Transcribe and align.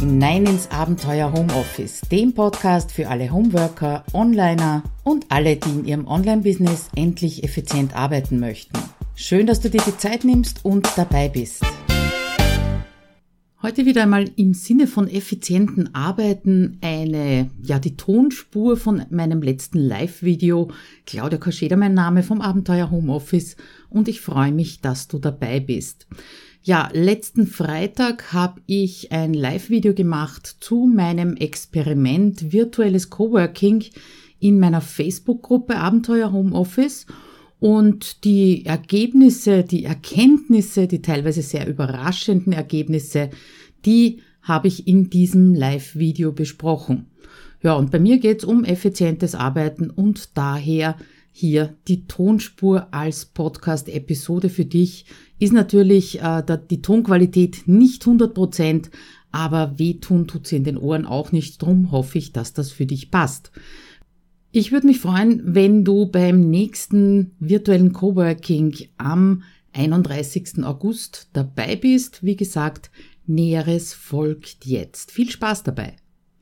hinein 0.00 0.46
ins 0.46 0.70
Abenteuer 0.70 1.30
Homeoffice, 1.30 2.00
dem 2.10 2.32
Podcast 2.32 2.90
für 2.90 3.08
alle 3.08 3.30
Homeworker, 3.30 4.02
Onliner 4.14 4.82
und 5.04 5.26
alle, 5.28 5.56
die 5.56 5.68
in 5.68 5.84
ihrem 5.84 6.06
Online-Business 6.06 6.88
endlich 6.96 7.44
effizient 7.44 7.94
arbeiten 7.94 8.40
möchten. 8.40 8.78
Schön, 9.14 9.46
dass 9.46 9.60
du 9.60 9.68
dir 9.68 9.82
die 9.86 9.98
Zeit 9.98 10.24
nimmst 10.24 10.64
und 10.64 10.88
dabei 10.96 11.28
bist. 11.28 11.62
Heute 13.62 13.84
wieder 13.84 14.04
einmal 14.04 14.30
im 14.36 14.54
Sinne 14.54 14.86
von 14.86 15.06
effizienten 15.06 15.94
Arbeiten 15.94 16.78
eine, 16.80 17.50
ja, 17.62 17.78
die 17.78 17.98
Tonspur 17.98 18.78
von 18.78 19.04
meinem 19.10 19.42
letzten 19.42 19.80
Live-Video. 19.80 20.70
Claudia 21.04 21.38
Koscheder 21.38 21.76
mein 21.76 21.92
Name 21.92 22.22
vom 22.22 22.40
Abenteuer 22.40 22.90
Homeoffice 22.90 23.56
und 23.90 24.08
ich 24.08 24.22
freue 24.22 24.50
mich, 24.50 24.80
dass 24.80 25.08
du 25.08 25.18
dabei 25.18 25.60
bist. 25.60 26.06
Ja, 26.62 26.90
letzten 26.92 27.46
Freitag 27.46 28.34
habe 28.34 28.60
ich 28.66 29.12
ein 29.12 29.32
Live-Video 29.32 29.94
gemacht 29.94 30.56
zu 30.60 30.86
meinem 30.86 31.34
Experiment 31.36 32.52
virtuelles 32.52 33.08
Coworking 33.08 33.82
in 34.40 34.60
meiner 34.60 34.82
Facebook-Gruppe 34.82 35.76
Abenteuer 35.76 36.32
Homeoffice 36.32 37.06
und 37.60 38.24
die 38.24 38.66
Ergebnisse, 38.66 39.64
die 39.64 39.84
Erkenntnisse, 39.84 40.86
die 40.86 41.00
teilweise 41.00 41.40
sehr 41.40 41.66
überraschenden 41.66 42.52
Ergebnisse, 42.52 43.30
die 43.86 44.20
habe 44.42 44.68
ich 44.68 44.86
in 44.86 45.08
diesem 45.08 45.54
Live-Video 45.54 46.32
besprochen. 46.32 47.06
Ja, 47.62 47.72
und 47.72 47.90
bei 47.90 47.98
mir 47.98 48.18
geht 48.18 48.40
es 48.40 48.44
um 48.44 48.64
effizientes 48.64 49.34
Arbeiten 49.34 49.88
und 49.88 50.36
daher 50.36 50.96
hier 51.32 51.74
die 51.88 52.06
Tonspur 52.06 52.88
als 52.90 53.24
Podcast-Episode 53.24 54.50
für 54.50 54.66
dich. 54.66 55.06
Ist 55.40 55.52
natürlich 55.54 56.20
äh, 56.20 56.42
die 56.70 56.82
Tonqualität 56.82 57.62
nicht 57.66 58.06
100 58.06 58.34
Prozent, 58.34 58.90
aber 59.32 59.78
wehtun 59.78 60.28
tut 60.28 60.46
sie 60.46 60.56
in 60.56 60.64
den 60.64 60.76
Ohren 60.76 61.06
auch 61.06 61.32
nicht. 61.32 61.60
Drum 61.62 61.90
hoffe 61.90 62.18
ich, 62.18 62.32
dass 62.32 62.52
das 62.52 62.70
für 62.70 62.84
dich 62.84 63.10
passt. 63.10 63.50
Ich 64.52 64.70
würde 64.70 64.86
mich 64.86 65.00
freuen, 65.00 65.42
wenn 65.44 65.84
du 65.84 66.06
beim 66.10 66.50
nächsten 66.50 67.36
virtuellen 67.38 67.92
Coworking 67.92 68.76
am 68.98 69.42
31. 69.72 70.62
August 70.62 71.30
dabei 71.32 71.74
bist. 71.74 72.22
Wie 72.22 72.36
gesagt, 72.36 72.90
Näheres 73.26 73.94
folgt 73.94 74.66
jetzt. 74.66 75.10
Viel 75.10 75.30
Spaß 75.30 75.62
dabei. 75.62 75.96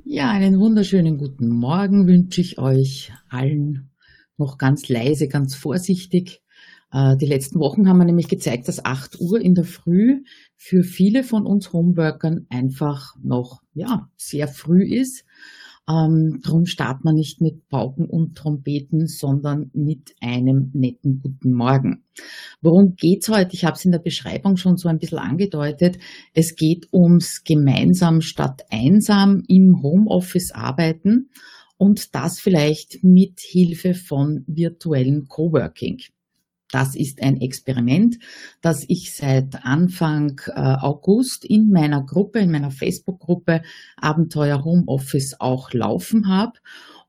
Ja, 0.05 0.31
einen 0.31 0.59
wunderschönen 0.59 1.19
guten 1.19 1.50
Morgen 1.50 2.09
wünsche 2.09 2.41
ich 2.41 2.59
euch 2.59 3.12
allen 3.28 3.91
noch 4.39 4.59
ganz 4.59 4.89
leise, 4.89 5.28
ganz 5.28 5.55
vorsichtig. 5.55 6.41
Äh, 6.92 7.17
die 7.17 7.27
letzten 7.27 7.58
Wochen 7.61 7.89
haben 7.89 7.98
wir 7.98 8.05
nämlich 8.05 8.28
gezeigt, 8.28 8.69
dass 8.69 8.84
8 8.84 9.20
Uhr 9.20 9.41
in 9.41 9.55
der 9.55 9.64
Früh 9.64 10.22
für 10.56 10.83
viele 10.83 11.22
von 11.22 11.47
uns 11.47 11.72
Homeworkern 11.72 12.47
einfach 12.48 13.14
noch, 13.22 13.61
ja, 13.75 14.08
sehr 14.17 14.48
früh 14.48 14.84
ist. 14.84 15.25
Ähm, 15.89 16.41
drum 16.42 16.66
startet 16.66 17.05
man 17.05 17.14
nicht 17.14 17.41
mit 17.41 17.66
Pauken 17.69 18.06
und 18.06 18.36
Trompeten, 18.36 19.06
sondern 19.06 19.70
mit 19.72 20.14
einem 20.20 20.70
netten 20.75 21.20
guten 21.22 21.53
Morgen. 21.53 22.05
Worum 22.61 22.94
geht's 22.94 23.31
heute? 23.31 23.55
Ich 23.55 23.64
habe 23.64 23.77
es 23.77 23.86
in 23.86 23.92
der 23.92 23.98
Beschreibung 23.98 24.59
schon 24.59 24.77
so 24.77 24.89
ein 24.89 24.98
bisschen 24.98 25.19
angedeutet. 25.19 25.98
Es 26.34 26.56
geht 26.56 26.89
ums 26.92 27.42
gemeinsam 27.42 28.20
statt 28.20 28.64
einsam 28.70 29.42
im 29.48 29.83
Homeoffice 29.83 30.53
arbeiten 30.53 31.31
und 31.78 32.14
das 32.14 32.39
vielleicht 32.39 33.03
mit 33.03 33.41
Hilfe 33.41 33.94
von 33.94 34.44
virtuellen 34.47 35.27
Coworking. 35.27 36.00
Das 36.70 36.94
ist 36.94 37.22
ein 37.22 37.41
Experiment, 37.41 38.19
das 38.61 38.84
ich 38.88 39.14
seit 39.14 39.64
Anfang 39.64 40.41
äh, 40.48 40.61
August 40.61 41.44
in 41.44 41.70
meiner 41.70 42.02
Gruppe, 42.02 42.41
in 42.41 42.50
meiner 42.50 42.70
Facebook-Gruppe 42.70 43.62
Abenteuer 43.97 44.65
Homeoffice 44.65 45.41
auch 45.41 45.72
laufen 45.72 46.28
habe 46.28 46.59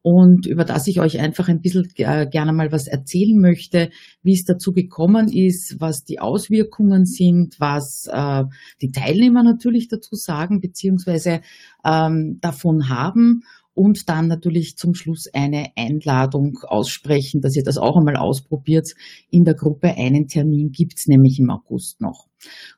und 0.02 0.46
über 0.46 0.64
das 0.64 0.88
ich 0.88 1.02
euch 1.02 1.20
einfach 1.20 1.50
ein 1.50 1.60
bisschen 1.60 1.90
äh, 1.98 2.26
gerne 2.26 2.54
mal 2.54 2.72
was 2.72 2.88
erzählen 2.88 3.38
möchte, 3.38 3.90
wie 4.24 4.34
es 4.34 4.46
dazu 4.46 4.72
gekommen 4.72 5.28
ist, 5.28 5.76
was 5.80 6.06
die 6.06 6.20
Auswirkungen 6.20 7.06
sind, 7.06 7.60
was 7.60 8.08
äh, 8.12 8.46
die 8.82 8.92
Teilnehmer 8.92 9.44
natürlich 9.44 9.90
dazu 9.90 10.16
sagen, 10.16 10.62
beziehungsweise 10.62 11.42
ähm, 11.84 12.38
davon 12.40 12.88
haben 12.88 13.44
und 13.74 14.10
dann 14.10 14.28
natürlich 14.28 14.78
zum 14.78 14.94
Schluss 14.94 15.28
eine 15.34 15.72
Einladung 15.76 16.60
aussprechen, 16.64 17.42
dass 17.42 17.56
ihr 17.56 17.64
das 17.64 17.78
auch 17.78 17.98
einmal 17.98 18.16
ausprobiert. 18.16 18.94
In 19.30 19.46
der 19.46 19.56
Gruppe 19.56 19.96
einen 19.96 20.28
Termin 20.28 20.72
gibt's 20.72 21.08
nämlich 21.08 21.40
im 21.40 21.50
August 21.50 22.02
noch. 22.02 22.29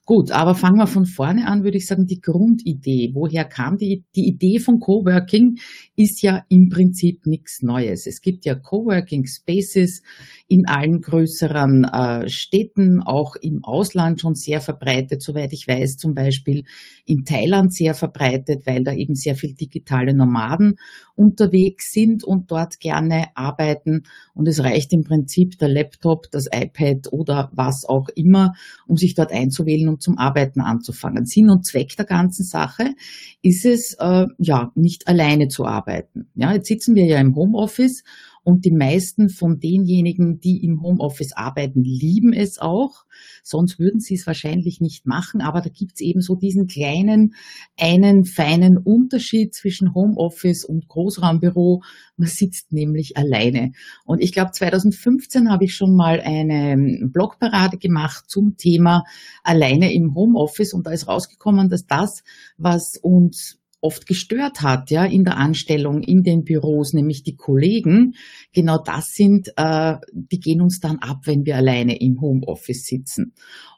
Gut, 0.04 0.32
aber 0.32 0.56
fangen 0.56 0.78
wir 0.78 0.88
von 0.88 1.06
vorne 1.06 1.48
an, 1.48 1.64
würde 1.64 1.78
ich 1.78 1.86
sagen, 1.86 2.08
die 2.08 2.20
Grundidee. 2.20 3.12
Woher 3.14 3.46
kam 3.46 3.78
die? 3.78 4.04
Die 4.16 4.28
Idee 4.28 4.60
von 4.60 4.80
Coworking 4.80 5.60
ist 5.96 6.24
ja 6.24 6.44
im 6.50 6.70
Prinzip 6.70 7.28
nichts 7.28 7.62
Neues. 7.62 8.08
Es 8.08 8.22
gibt 8.22 8.46
ja 8.46 8.56
Coworking 8.56 9.28
Spaces 9.28 10.02
in 10.48 10.68
allen 10.68 11.02
größeren 11.02 11.84
äh, 11.84 12.30
Städten, 12.30 13.02
auch 13.02 13.36
im 13.36 13.64
Ausland 13.64 14.20
schon 14.20 14.34
sehr 14.34 14.60
verbreitet, 14.60 15.22
soweit 15.22 15.54
ich 15.54 15.68
weiß, 15.68 15.98
zum 15.98 16.16
Beispiel 16.16 16.64
in 17.06 17.24
Thailand 17.24 17.74
sehr 17.74 17.94
verbreitet, 17.94 18.66
weil 18.66 18.84
da 18.84 18.94
eben 18.94 19.14
sehr 19.14 19.36
viel 19.36 19.54
digitale 19.54 20.16
Nomaden 20.16 20.78
unterwegs 21.16 21.92
sind 21.92 22.24
und 22.24 22.50
dort 22.50 22.80
gerne 22.80 23.28
arbeiten. 23.36 24.04
Und 24.34 24.48
es 24.48 24.64
reicht 24.64 24.92
im 24.94 25.04
Prinzip 25.04 25.60
der 25.60 25.70
Laptop, 25.70 26.32
das 26.32 26.48
iPad 26.52 27.14
oder 27.14 27.52
was 27.54 27.86
auch 27.86 28.10
immer, 28.16 28.54
um 28.88 28.98
sich 28.98 29.14
dort 29.14 29.32
einzusetzen 29.32 29.51
einzuwählen 29.52 29.90
und 29.90 30.02
zum 30.02 30.18
Arbeiten 30.18 30.62
anzufangen. 30.62 31.26
Sinn 31.26 31.50
und 31.50 31.66
Zweck 31.66 31.96
der 31.98 32.06
ganzen 32.06 32.44
Sache 32.44 32.94
ist 33.42 33.66
es, 33.66 33.96
äh, 34.00 34.26
ja, 34.38 34.72
nicht 34.76 35.08
alleine 35.08 35.48
zu 35.48 35.66
arbeiten. 35.66 36.30
Ja, 36.36 36.54
jetzt 36.54 36.68
sitzen 36.68 36.96
wir 36.96 37.06
ja 37.06 37.20
im 37.20 37.36
Homeoffice 37.36 38.04
und 38.44 38.66
die 38.66 38.72
meisten 38.72 39.30
von 39.30 39.60
denjenigen, 39.60 40.40
die 40.40 40.64
im 40.64 40.82
Homeoffice 40.82 41.34
arbeiten, 41.34 41.84
lieben 41.84 42.34
es 42.34 42.58
auch. 42.58 43.06
Sonst 43.44 43.78
würden 43.78 44.00
sie 44.00 44.16
es 44.16 44.26
wahrscheinlich 44.26 44.82
nicht 44.82 45.06
machen. 45.06 45.42
Aber 45.42 45.62
da 45.62 45.70
gibt 45.70 45.94
es 45.96 46.02
eben 46.02 46.22
so 46.22 46.36
diesen 46.36 46.66
kleinen, 46.66 47.36
einen 47.80 48.26
feinen 48.26 48.78
Unterschied 48.80 49.54
zwischen 49.54 49.94
Homeoffice 49.94 50.66
und 50.66 50.88
Großraumbüro. 50.88 51.84
Man 52.18 52.28
sitzt 52.28 52.72
nämlich 52.72 53.16
alleine. 53.16 53.74
Und 54.06 54.22
ich 54.22 54.32
glaube, 54.34 54.52
2015 54.52 55.52
habe 55.52 55.66
ich 55.66 55.76
schon 55.76 55.96
mal 55.96 56.20
eine 56.20 57.08
Blogparade 57.12 57.78
gemacht 57.78 58.26
zum 58.28 58.58
Thema 58.58 59.04
alleine 59.44 59.94
im 59.94 60.16
Homeoffice. 60.16 60.74
Und 60.74 60.88
da 60.88 60.92
ist 60.92 61.08
rausgekommen, 61.08 61.70
dass 61.70 61.86
das, 61.86 62.24
was 62.58 62.98
uns 62.98 63.61
oft 63.82 64.06
gestört 64.06 64.62
hat, 64.62 64.92
ja, 64.92 65.06
in 65.06 65.24
der 65.26 65.38
Anstellung, 65.38 66.02
in 66.02 66.24
den 66.24 66.44
Büros, 66.44 66.94
nämlich 66.94 67.24
die 67.24 67.36
Kollegen, 67.36 68.14
genau 68.54 68.78
das 68.78 69.14
sind, 69.14 69.52
äh, 69.58 69.98
die 70.14 70.40
gehen 70.40 70.62
uns 70.62 70.80
dann 70.80 71.00
ab, 71.00 71.22
wenn 71.26 71.46
wir 71.46 71.58
alleine 71.58 72.00
im 72.00 72.22
Homeoffice 72.22 72.86
sitzen. 72.86 73.34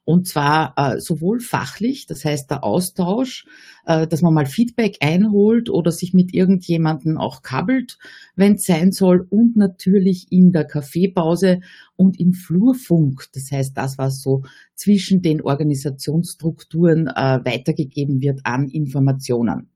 Und 0.06 0.28
zwar 0.28 0.74
äh, 0.76 1.00
sowohl 1.00 1.40
fachlich, 1.40 2.08
das 2.08 2.26
heißt 2.26 2.52
der 2.52 2.64
Austausch, 2.66 3.46
äh, 3.86 4.06
dass 4.06 4.22
man 4.22 4.34
mal 4.34 4.46
Feedback 4.46 4.98
einholt 5.00 5.70
oder 5.70 5.92
sich 5.92 6.14
mit 6.14 6.34
irgendjemandem 6.34 7.18
auch 7.18 7.42
kabbelt, 7.42 7.98
wenn 8.36 8.56
es 8.56 8.66
sein 8.66 8.92
soll, 8.92 9.26
und 9.30 9.56
natürlich 9.56 10.28
in 10.30 10.52
der 10.52 10.66
Kaffeepause 10.66 11.62
und 11.96 12.20
im 12.20 12.34
Flurfunk. 12.34 13.28
Das 13.34 13.50
heißt, 13.52 13.78
das, 13.78 13.98
was 13.98 14.22
so 14.22 14.44
zwischen 14.76 15.22
den 15.22 15.42
Organisationsstrukturen 15.42 17.08
äh, 17.08 17.40
weitergegeben 17.46 18.22
wird 18.22 18.42
an 18.44 18.68
Informationen. 18.68 19.70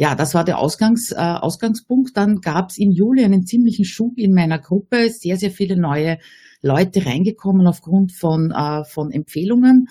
Ja, 0.00 0.14
das 0.14 0.32
war 0.32 0.44
der 0.44 0.58
Ausgangs, 0.58 1.10
äh, 1.10 1.16
Ausgangspunkt. 1.16 2.16
Dann 2.16 2.40
gab 2.40 2.70
es 2.70 2.78
im 2.78 2.92
Juli 2.92 3.24
einen 3.24 3.44
ziemlichen 3.44 3.84
Schub 3.84 4.16
in 4.16 4.32
meiner 4.32 4.60
Gruppe, 4.60 5.10
sehr, 5.10 5.36
sehr 5.36 5.50
viele 5.50 5.76
neue 5.76 6.18
Leute 6.62 7.04
reingekommen 7.04 7.66
aufgrund 7.66 8.12
von, 8.12 8.52
äh, 8.52 8.84
von 8.84 9.10
Empfehlungen. 9.10 9.88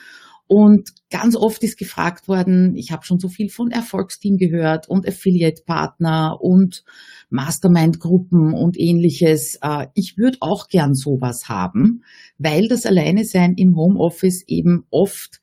Und 0.47 0.91
ganz 1.11 1.35
oft 1.35 1.61
ist 1.63 1.77
gefragt 1.77 2.29
worden, 2.29 2.77
ich 2.77 2.93
habe 2.93 3.03
schon 3.03 3.19
so 3.19 3.27
viel 3.27 3.49
von 3.49 3.69
Erfolgsteam 3.69 4.37
gehört 4.37 4.87
und 4.87 5.05
Affiliate-Partner 5.05 6.37
und 6.39 6.85
Mastermind-Gruppen 7.29 8.53
und 8.53 8.79
ähnliches. 8.79 9.59
Äh, 9.61 9.87
ich 9.93 10.17
würde 10.17 10.37
auch 10.39 10.69
gern 10.69 10.93
sowas 10.93 11.49
haben, 11.49 12.03
weil 12.37 12.69
das 12.69 12.85
Alleine 12.85 13.25
sein 13.25 13.55
im 13.57 13.75
Homeoffice 13.75 14.45
eben 14.47 14.85
oft 14.89 15.41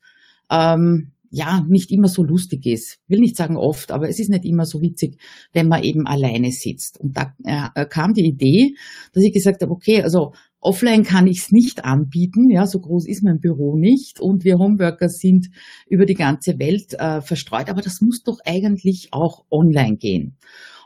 ähm, 0.49 1.11
ja, 1.29 1.65
nicht 1.67 1.91
immer 1.91 2.07
so 2.07 2.23
lustig 2.23 2.65
ist. 2.65 2.99
Will 3.07 3.19
nicht 3.19 3.35
sagen 3.35 3.57
oft, 3.57 3.91
aber 3.91 4.09
es 4.09 4.19
ist 4.19 4.29
nicht 4.29 4.45
immer 4.45 4.65
so 4.65 4.81
witzig, 4.81 5.19
wenn 5.53 5.67
man 5.67 5.83
eben 5.83 6.07
alleine 6.07 6.51
sitzt. 6.51 6.99
Und 6.99 7.17
da 7.17 7.33
äh, 7.43 7.85
kam 7.85 8.13
die 8.13 8.25
Idee, 8.25 8.75
dass 9.13 9.23
ich 9.23 9.33
gesagt 9.33 9.61
habe, 9.61 9.71
okay, 9.71 10.01
also 10.01 10.33
offline 10.59 11.03
kann 11.03 11.27
ich 11.27 11.39
es 11.39 11.51
nicht 11.51 11.85
anbieten, 11.85 12.49
ja, 12.49 12.65
so 12.65 12.79
groß 12.79 13.07
ist 13.07 13.23
mein 13.23 13.39
Büro 13.39 13.77
nicht 13.77 14.19
und 14.19 14.43
wir 14.43 14.57
Homeworker 14.57 15.09
sind 15.09 15.49
über 15.87 16.05
die 16.05 16.15
ganze 16.15 16.57
Welt 16.57 16.93
äh, 16.95 17.21
verstreut, 17.21 17.69
aber 17.69 17.81
das 17.81 18.01
muss 18.01 18.23
doch 18.23 18.39
eigentlich 18.45 19.09
auch 19.11 19.45
online 19.51 19.97
gehen. 19.97 20.37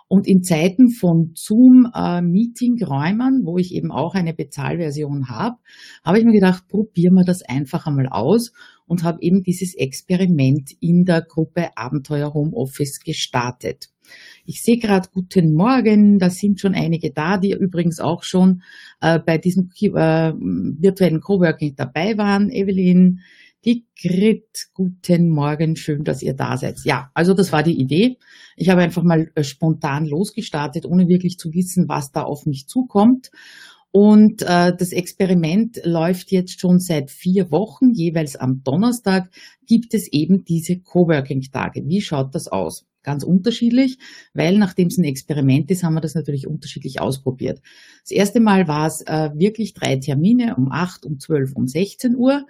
Und 0.09 0.27
in 0.27 0.41
Zeiten 0.41 0.89
von 0.89 1.33
Zoom-Meeting-Räumern, 1.35 3.43
wo 3.45 3.59
ich 3.59 3.75
eben 3.75 3.91
auch 3.91 4.15
eine 4.15 4.33
Bezahlversion 4.33 5.29
habe, 5.29 5.57
habe 6.03 6.17
ich 6.17 6.25
mir 6.25 6.33
gedacht, 6.33 6.67
probieren 6.67 7.13
wir 7.13 7.23
das 7.23 7.43
einfach 7.43 7.85
einmal 7.85 8.07
aus 8.07 8.51
und 8.87 9.03
habe 9.03 9.19
eben 9.21 9.43
dieses 9.43 9.75
Experiment 9.75 10.71
in 10.79 11.05
der 11.05 11.21
Gruppe 11.21 11.77
Abenteuer 11.77 12.33
Homeoffice 12.33 13.01
gestartet. 13.01 13.91
Ich 14.45 14.63
sehe 14.63 14.79
gerade 14.79 15.09
Guten 15.13 15.53
Morgen, 15.53 16.17
da 16.17 16.31
sind 16.31 16.59
schon 16.59 16.73
einige 16.73 17.11
da, 17.11 17.37
die 17.37 17.51
übrigens 17.51 17.99
auch 17.99 18.23
schon 18.23 18.63
äh, 19.01 19.19
bei 19.19 19.37
diesem 19.37 19.69
äh, 19.79 20.33
virtuellen 20.33 21.21
Coworking 21.21 21.75
dabei 21.75 22.17
waren. 22.17 22.49
Evelyn, 22.49 23.19
die 23.65 23.85
Grit, 24.01 24.69
guten 24.73 25.29
Morgen, 25.29 25.75
schön, 25.75 26.03
dass 26.03 26.21
ihr 26.21 26.33
da 26.33 26.55
seid. 26.57 26.79
Ja, 26.85 27.11
also 27.13 27.33
das 27.33 27.51
war 27.51 27.63
die 27.63 27.79
Idee. 27.79 28.17
Ich 28.55 28.69
habe 28.69 28.81
einfach 28.81 29.03
mal 29.03 29.31
äh, 29.35 29.43
spontan 29.43 30.05
losgestartet, 30.05 30.85
ohne 30.85 31.07
wirklich 31.07 31.37
zu 31.37 31.53
wissen, 31.53 31.89
was 31.89 32.11
da 32.11 32.23
auf 32.23 32.45
mich 32.45 32.67
zukommt. 32.67 33.31
Und 33.91 34.43
äh, 34.43 34.75
das 34.75 34.91
Experiment 34.91 35.81
läuft 35.83 36.31
jetzt 36.31 36.61
schon 36.61 36.79
seit 36.79 37.09
vier 37.09 37.51
Wochen. 37.51 37.91
Jeweils 37.91 38.35
am 38.35 38.63
Donnerstag 38.63 39.29
gibt 39.65 39.93
es 39.93 40.07
eben 40.07 40.45
diese 40.45 40.79
Coworking-Tage. 40.79 41.85
Wie 41.85 42.01
schaut 42.01 42.35
das 42.35 42.47
aus? 42.47 42.85
Ganz 43.01 43.23
unterschiedlich, 43.23 43.97
weil 44.33 44.57
nachdem 44.57 44.87
es 44.87 44.97
ein 44.97 45.05
Experiment 45.05 45.71
ist, 45.71 45.83
haben 45.83 45.95
wir 45.95 46.01
das 46.01 46.15
natürlich 46.15 46.47
unterschiedlich 46.47 47.01
ausprobiert. 47.01 47.61
Das 48.03 48.11
erste 48.11 48.39
Mal 48.41 48.67
war 48.67 48.87
es 48.87 49.01
äh, 49.01 49.31
wirklich 49.35 49.73
drei 49.73 49.95
Termine 49.95 50.55
um 50.55 50.71
acht, 50.71 51.05
um 51.05 51.17
zwölf, 51.17 51.53
um 51.55 51.65
16 51.65 52.15
Uhr. 52.15 52.45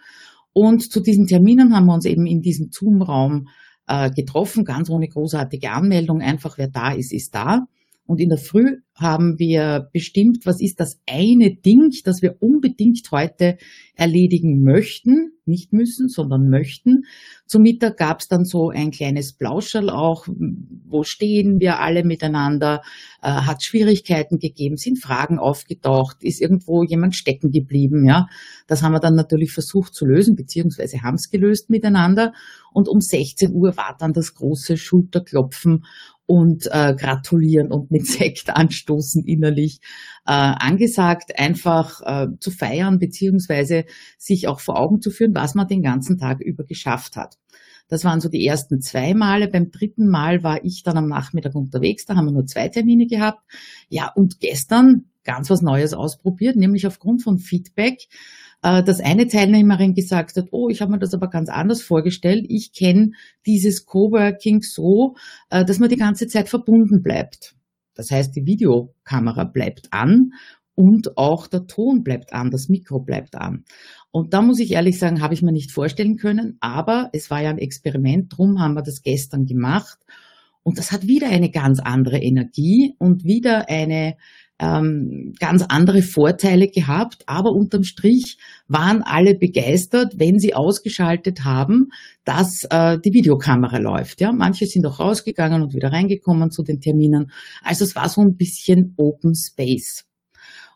Und 0.61 0.91
zu 0.91 0.99
diesen 0.99 1.25
Terminen 1.25 1.73
haben 1.73 1.85
wir 1.85 1.93
uns 1.93 2.03
eben 2.03 2.25
in 2.25 2.41
diesem 2.41 2.67
Zoom-Raum 2.69 3.47
äh, 3.87 4.11
getroffen, 4.11 4.65
ganz 4.65 4.89
ohne 4.89 5.07
großartige 5.07 5.71
Anmeldung. 5.71 6.19
Einfach 6.19 6.57
wer 6.57 6.67
da 6.67 6.91
ist, 6.91 7.13
ist 7.13 7.33
da. 7.33 7.61
Und 8.09 8.19
in 8.19 8.29
der 8.29 8.39
Früh 8.39 8.77
haben 8.95 9.37
wir 9.37 9.87
bestimmt, 9.93 10.39
was 10.43 10.61
ist 10.61 10.79
das 10.79 10.99
eine 11.07 11.55
Ding, 11.55 11.91
das 12.05 12.23
wir 12.23 12.37
unbedingt 12.39 13.07
heute 13.11 13.57
erledigen 13.93 14.63
möchten, 14.63 15.33
nicht 15.45 15.73
müssen, 15.73 16.09
sondern 16.09 16.49
möchten. 16.49 17.03
Zum 17.45 17.61
Mittag 17.61 17.97
gab 17.97 18.21
es 18.21 18.27
dann 18.27 18.45
so 18.45 18.69
ein 18.69 18.89
kleines 18.89 19.33
Plauscherl 19.33 19.91
auch, 19.91 20.25
wo 20.27 21.03
stehen 21.03 21.59
wir 21.59 21.81
alle 21.81 22.03
miteinander, 22.03 22.81
äh, 23.21 23.29
hat 23.29 23.61
Schwierigkeiten 23.61 24.39
gegeben, 24.39 24.75
sind 24.75 24.97
Fragen 24.97 25.37
aufgetaucht, 25.37 26.23
ist 26.23 26.41
irgendwo 26.41 26.83
jemand 26.83 27.15
stecken 27.15 27.51
geblieben, 27.51 28.07
ja. 28.07 28.25
Das 28.65 28.81
haben 28.81 28.93
wir 28.93 28.99
dann 28.99 29.15
natürlich 29.15 29.51
versucht 29.51 29.93
zu 29.93 30.07
lösen, 30.07 30.35
beziehungsweise 30.35 31.03
haben 31.03 31.15
es 31.15 31.29
gelöst 31.29 31.69
miteinander. 31.69 32.33
Und 32.73 32.87
um 32.87 33.01
16 33.01 33.53
Uhr 33.53 33.77
war 33.77 33.95
dann 33.99 34.13
das 34.13 34.33
große 34.33 34.77
Schulterklopfen 34.77 35.83
und 36.29 36.67
äh, 36.71 36.93
gratulieren 36.93 37.71
und 37.71 37.89
mit 37.89 38.05
Sekt 38.05 38.55
anstoßen 38.55 39.25
innerlich 39.25 39.79
äh, 40.27 40.31
angesagt, 40.31 41.39
einfach 41.39 42.01
äh, 42.05 42.27
zu 42.39 42.51
feiern 42.51 42.99
beziehungsweise 42.99 43.85
sich 44.19 44.47
auch 44.47 44.59
vor 44.59 44.79
Augen 44.79 45.01
zu 45.01 45.09
führen, 45.09 45.33
was 45.33 45.55
man 45.55 45.67
den 45.67 45.81
ganzen 45.81 46.19
Tag 46.19 46.39
über 46.39 46.63
geschafft 46.63 47.15
hat. 47.15 47.39
Das 47.87 48.03
waren 48.03 48.21
so 48.21 48.29
die 48.29 48.45
ersten 48.45 48.79
zwei 48.79 49.15
Male. 49.15 49.47
Beim 49.47 49.71
dritten 49.71 50.07
Mal 50.07 50.43
war 50.43 50.63
ich 50.63 50.83
dann 50.83 50.97
am 50.97 51.07
Nachmittag 51.07 51.55
unterwegs. 51.55 52.05
Da 52.05 52.15
haben 52.15 52.25
wir 52.25 52.31
nur 52.31 52.45
zwei 52.45 52.69
Termine 52.69 53.07
gehabt. 53.07 53.41
Ja, 53.89 54.11
und 54.13 54.39
gestern 54.39 55.05
ganz 55.23 55.49
was 55.49 55.63
Neues 55.63 55.95
ausprobiert, 55.95 56.55
nämlich 56.55 56.85
aufgrund 56.85 57.23
von 57.23 57.39
Feedback 57.39 58.07
äh, 58.61 58.83
dass 58.83 58.99
eine 58.99 59.27
Teilnehmerin 59.27 59.93
gesagt 59.93 60.35
hat, 60.35 60.47
oh, 60.51 60.69
ich 60.69 60.81
habe 60.81 60.91
mir 60.91 60.99
das 60.99 61.13
aber 61.13 61.29
ganz 61.29 61.49
anders 61.49 61.81
vorgestellt. 61.81 62.45
Ich 62.49 62.73
kenne 62.73 63.11
dieses 63.45 63.85
Coworking 63.85 64.61
so, 64.61 65.15
äh, 65.49 65.63
dass 65.65 65.79
man 65.79 65.89
die 65.89 65.97
ganze 65.97 66.27
Zeit 66.27 66.49
verbunden 66.49 67.01
bleibt. 67.01 67.55
Das 67.95 68.11
heißt, 68.11 68.35
die 68.35 68.45
Videokamera 68.45 69.43
bleibt 69.43 69.91
an 69.91 70.31
und 70.75 71.17
auch 71.17 71.47
der 71.47 71.67
Ton 71.67 72.03
bleibt 72.03 72.31
an, 72.31 72.51
das 72.51 72.69
Mikro 72.69 72.99
bleibt 72.99 73.35
an. 73.35 73.65
Und 74.11 74.33
da 74.33 74.41
muss 74.41 74.59
ich 74.59 74.71
ehrlich 74.71 74.97
sagen, 74.97 75.21
habe 75.21 75.33
ich 75.33 75.41
mir 75.41 75.51
nicht 75.51 75.71
vorstellen 75.71 76.15
können, 76.15 76.55
aber 76.61 77.09
es 77.11 77.29
war 77.29 77.41
ja 77.41 77.49
ein 77.49 77.57
Experiment, 77.57 78.37
drum 78.37 78.61
haben 78.61 78.75
wir 78.75 78.81
das 78.81 79.01
gestern 79.01 79.45
gemacht. 79.45 79.99
Und 80.63 80.77
das 80.77 80.93
hat 80.93 81.07
wieder 81.07 81.27
eine 81.27 81.51
ganz 81.51 81.79
andere 81.79 82.19
Energie 82.19 82.95
und 82.97 83.25
wieder 83.25 83.69
eine, 83.69 84.15
ähm, 84.59 85.33
ganz 85.39 85.63
andere 85.67 86.01
Vorteile 86.01 86.67
gehabt, 86.67 87.23
aber 87.25 87.51
unterm 87.51 87.83
Strich 87.83 88.37
waren 88.67 89.01
alle 89.03 89.35
begeistert, 89.35 90.15
wenn 90.17 90.37
sie 90.37 90.53
ausgeschaltet 90.53 91.45
haben, 91.45 91.89
dass 92.25 92.65
äh, 92.69 92.97
die 93.03 93.13
Videokamera 93.13 93.77
läuft. 93.77 94.21
Ja, 94.21 94.31
manche 94.31 94.65
sind 94.65 94.85
auch 94.85 94.99
rausgegangen 94.99 95.61
und 95.61 95.73
wieder 95.73 95.91
reingekommen 95.91 96.51
zu 96.51 96.63
den 96.63 96.79
Terminen. 96.79 97.31
Also 97.63 97.85
es 97.85 97.95
war 97.95 98.09
so 98.09 98.21
ein 98.21 98.35
bisschen 98.35 98.93
Open 98.97 99.33
Space. 99.35 100.08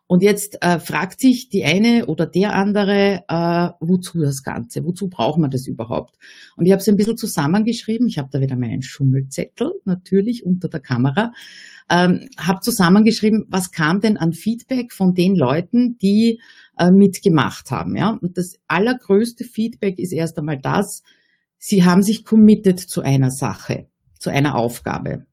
Und 0.06 0.22
jetzt 0.22 0.62
äh, 0.62 0.80
fragt 0.80 1.22
sich 1.22 1.50
die 1.50 1.64
eine 1.64 2.06
oder 2.08 2.26
der 2.26 2.54
andere, 2.54 3.24
äh, 3.28 3.70
wozu 3.80 4.20
das 4.20 4.44
Ganze? 4.44 4.84
Wozu 4.84 5.08
braucht 5.10 5.40
man 5.40 5.50
das 5.50 5.66
überhaupt? 5.66 6.18
Und 6.58 6.66
ich 6.66 6.72
habe 6.72 6.82
es 6.82 6.90
ein 6.90 6.98
bisschen 6.98 7.18
zusammengeschrieben. 7.18 8.08
Ich 8.08 8.18
habe 8.18 8.30
da 8.32 8.42
wieder 8.42 8.58
meinen 8.58 8.82
Schummelzettel, 8.82 9.72
natürlich 9.86 10.46
unter 10.46 10.68
der 10.68 10.82
Kamera. 10.82 11.32
Ähm, 11.90 12.30
habe 12.38 12.60
zusammengeschrieben, 12.60 13.46
was 13.50 13.72
kam 13.72 14.02
denn 14.02 14.18
an 14.18 14.34
Feedback 14.34 14.92
von 14.92 15.14
den 15.14 15.36
Leuten, 15.36 15.98
die 15.98 16.42
äh, 16.78 16.92
mitgemacht 16.92 17.72
haben. 17.72 17.96
Ja? 17.96 18.18
Und 18.22 18.38
das 18.38 18.60
allergrößte 18.68 19.46
Feedback 19.46 20.00
ist 20.00 20.12
erst 20.12 20.38
einmal 20.38 20.60
das, 20.60 21.04
sie 21.58 21.86
haben 21.86 22.04
sich 22.04 22.26
committed 22.26 22.80
zu 22.80 23.02
einer 23.02 23.32
Sache, 23.32 23.88
zu 24.20 24.30
einer 24.30 24.56
Aufgabe. 24.56 25.26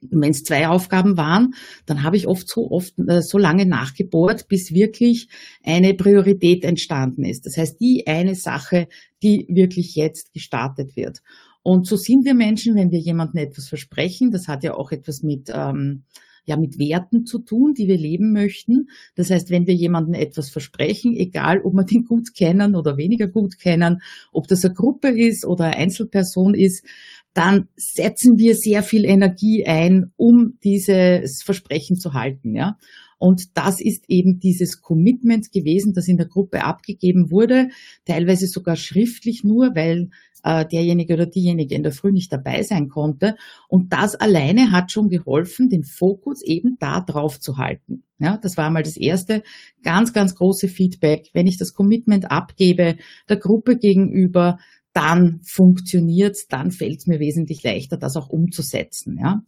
Wenn 0.00 0.30
es 0.30 0.44
zwei 0.44 0.68
Aufgaben 0.68 1.16
waren, 1.16 1.54
dann 1.86 2.02
habe 2.02 2.16
ich 2.16 2.26
oft 2.26 2.48
so 2.48 2.70
oft 2.70 2.94
äh, 3.08 3.20
so 3.20 3.38
lange 3.38 3.66
nachgebohrt, 3.66 4.48
bis 4.48 4.72
wirklich 4.72 5.28
eine 5.64 5.94
Priorität 5.94 6.64
entstanden 6.64 7.24
ist. 7.24 7.46
Das 7.46 7.56
heißt, 7.56 7.80
die 7.80 8.06
eine 8.06 8.34
Sache, 8.34 8.88
die 9.22 9.46
wirklich 9.48 9.96
jetzt 9.96 10.32
gestartet 10.32 10.96
wird. 10.96 11.22
Und 11.62 11.86
so 11.86 11.96
sind 11.96 12.24
wir 12.24 12.34
Menschen, 12.34 12.76
wenn 12.76 12.92
wir 12.92 13.00
jemandem 13.00 13.42
etwas 13.42 13.68
versprechen. 13.68 14.30
Das 14.30 14.48
hat 14.48 14.62
ja 14.62 14.74
auch 14.74 14.92
etwas 14.92 15.22
mit 15.22 15.50
ähm, 15.52 16.04
ja 16.48 16.56
mit 16.56 16.78
Werten 16.78 17.26
zu 17.26 17.38
tun, 17.38 17.74
die 17.74 17.86
wir 17.86 17.98
leben 17.98 18.32
möchten. 18.32 18.88
Das 19.14 19.30
heißt, 19.30 19.50
wenn 19.50 19.66
wir 19.66 19.74
jemandem 19.74 20.14
etwas 20.14 20.48
versprechen, 20.48 21.14
egal 21.14 21.60
ob 21.60 21.74
wir 21.74 21.84
den 21.84 22.04
gut 22.04 22.34
kennen 22.34 22.74
oder 22.74 22.96
weniger 22.96 23.28
gut 23.28 23.58
kennen, 23.58 24.00
ob 24.32 24.48
das 24.48 24.64
eine 24.64 24.74
Gruppe 24.74 25.08
ist 25.08 25.44
oder 25.44 25.64
eine 25.64 25.76
Einzelperson 25.76 26.54
ist, 26.54 26.84
dann 27.34 27.68
setzen 27.76 28.38
wir 28.38 28.54
sehr 28.54 28.82
viel 28.82 29.04
Energie 29.04 29.64
ein, 29.66 30.12
um 30.16 30.58
dieses 30.64 31.42
Versprechen 31.42 31.96
zu 31.96 32.14
halten, 32.14 32.54
ja. 32.54 32.76
Und 33.18 33.56
das 33.56 33.80
ist 33.80 34.04
eben 34.08 34.38
dieses 34.38 34.80
Commitment 34.80 35.50
gewesen, 35.50 35.92
das 35.92 36.06
in 36.06 36.18
der 36.18 36.28
Gruppe 36.28 36.62
abgegeben 36.62 37.32
wurde, 37.32 37.68
teilweise 38.04 38.46
sogar 38.46 38.76
schriftlich 38.76 39.42
nur, 39.42 39.74
weil 39.74 40.10
äh, 40.44 40.64
derjenige 40.66 41.14
oder 41.14 41.26
diejenige 41.26 41.74
in 41.74 41.82
der 41.82 41.92
Früh 41.92 42.12
nicht 42.12 42.32
dabei 42.32 42.62
sein 42.62 42.88
konnte. 42.88 43.34
Und 43.68 43.92
das 43.92 44.14
alleine 44.14 44.70
hat 44.70 44.92
schon 44.92 45.08
geholfen, 45.08 45.68
den 45.68 45.84
Fokus 45.84 46.42
eben 46.42 46.76
da 46.78 47.00
drauf 47.00 47.40
zu 47.40 47.56
halten. 47.56 48.04
Ja, 48.20 48.36
das 48.36 48.56
war 48.56 48.70
mal 48.70 48.82
das 48.82 48.96
erste 48.96 49.42
ganz, 49.82 50.12
ganz 50.12 50.34
große 50.34 50.68
Feedback. 50.68 51.28
Wenn 51.32 51.46
ich 51.46 51.58
das 51.58 51.72
Commitment 51.72 52.30
abgebe 52.30 52.96
der 53.28 53.36
Gruppe 53.36 53.76
gegenüber, 53.76 54.58
dann 54.98 55.40
funktioniert 55.44 56.36
dann 56.48 56.72
fällt 56.72 56.98
es 56.98 57.06
mir 57.06 57.20
wesentlich 57.20 57.62
leichter, 57.62 57.96
das 57.96 58.16
auch 58.16 58.28
umzusetzen. 58.28 59.16
Ja. 59.16 59.42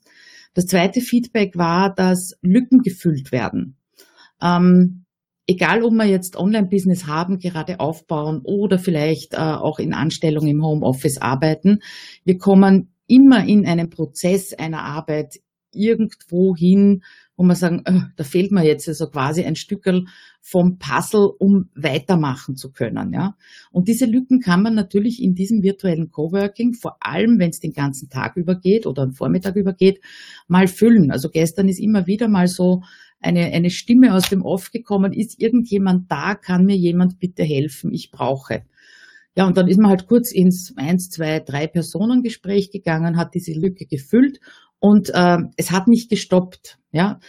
Das 0.54 0.66
zweite 0.66 1.00
Feedback 1.00 1.57
war, 1.57 1.92
dass 1.92 2.38
Lücken 2.40 2.83
gefüllt 2.83 3.33
werden. 3.33 3.76
Ähm, 4.40 5.07
egal, 5.49 5.83
ob 5.83 5.92
wir 5.92 6.04
jetzt 6.04 6.37
Online-Business 6.37 7.09
haben, 7.09 7.40
gerade 7.40 7.80
aufbauen 7.80 8.42
oder 8.45 8.78
vielleicht 8.78 9.35
äh, 9.35 9.38
auch 9.38 9.80
in 9.80 9.92
Anstellung 9.92 10.47
im 10.47 10.64
Homeoffice 10.64 11.19
arbeiten, 11.19 11.80
wir 12.25 12.38
kommen 12.38 12.95
immer 13.09 13.45
in 13.45 13.66
einen 13.66 13.90
Prozess 13.90 14.54
einer 14.54 14.85
Arbeit 14.85 15.40
irgendwo 15.72 16.54
hin, 16.56 17.02
wo 17.36 17.44
man 17.44 17.56
sagen, 17.56 17.82
äh, 17.84 18.00
da 18.16 18.24
fehlt 18.24 18.52
mir 18.52 18.64
jetzt 18.64 18.88
also 18.88 19.06
quasi 19.06 19.44
ein 19.44 19.56
Stückel 19.56 20.04
vom 20.40 20.78
Puzzle, 20.78 21.30
um 21.38 21.70
weitermachen 21.74 22.56
zu 22.56 22.70
können. 22.70 23.12
Ja? 23.12 23.36
Und 23.72 23.88
diese 23.88 24.06
Lücken 24.06 24.40
kann 24.40 24.62
man 24.62 24.74
natürlich 24.74 25.22
in 25.22 25.34
diesem 25.34 25.62
virtuellen 25.62 26.10
Coworking, 26.10 26.74
vor 26.74 26.96
allem 27.00 27.38
wenn 27.38 27.50
es 27.50 27.60
den 27.60 27.72
ganzen 27.72 28.08
Tag 28.08 28.36
übergeht 28.36 28.86
oder 28.86 29.02
am 29.02 29.12
Vormittag 29.12 29.56
übergeht, 29.56 30.00
mal 30.48 30.66
füllen. 30.66 31.10
Also 31.10 31.30
gestern 31.30 31.68
ist 31.68 31.80
immer 31.80 32.06
wieder 32.06 32.28
mal 32.28 32.46
so 32.46 32.82
eine, 33.20 33.46
eine 33.52 33.70
Stimme 33.70 34.14
aus 34.14 34.28
dem 34.28 34.42
Off 34.42 34.70
gekommen, 34.70 35.12
ist 35.12 35.40
irgendjemand 35.40 36.10
da, 36.10 36.34
kann 36.34 36.64
mir 36.64 36.76
jemand 36.76 37.20
bitte 37.20 37.42
helfen, 37.42 37.92
ich 37.92 38.10
brauche. 38.10 38.64
Ja, 39.37 39.46
und 39.46 39.56
dann 39.56 39.68
ist 39.68 39.78
man 39.78 39.90
halt 39.90 40.06
kurz 40.06 40.32
ins 40.32 40.75
eins, 40.76 41.08
zwei, 41.10 41.40
drei 41.40 41.66
Personengespräch 41.66 42.70
gegangen, 42.70 43.16
hat 43.16 43.34
diese 43.34 43.52
Lücke 43.52 43.87
gefüllt 43.87 44.40
und 44.80 45.10
äh, 45.10 45.38
es 45.56 45.70
hat 45.70 45.87
nicht 45.87 46.10
gestoppt. 46.10 46.78
Ja, 46.90 47.20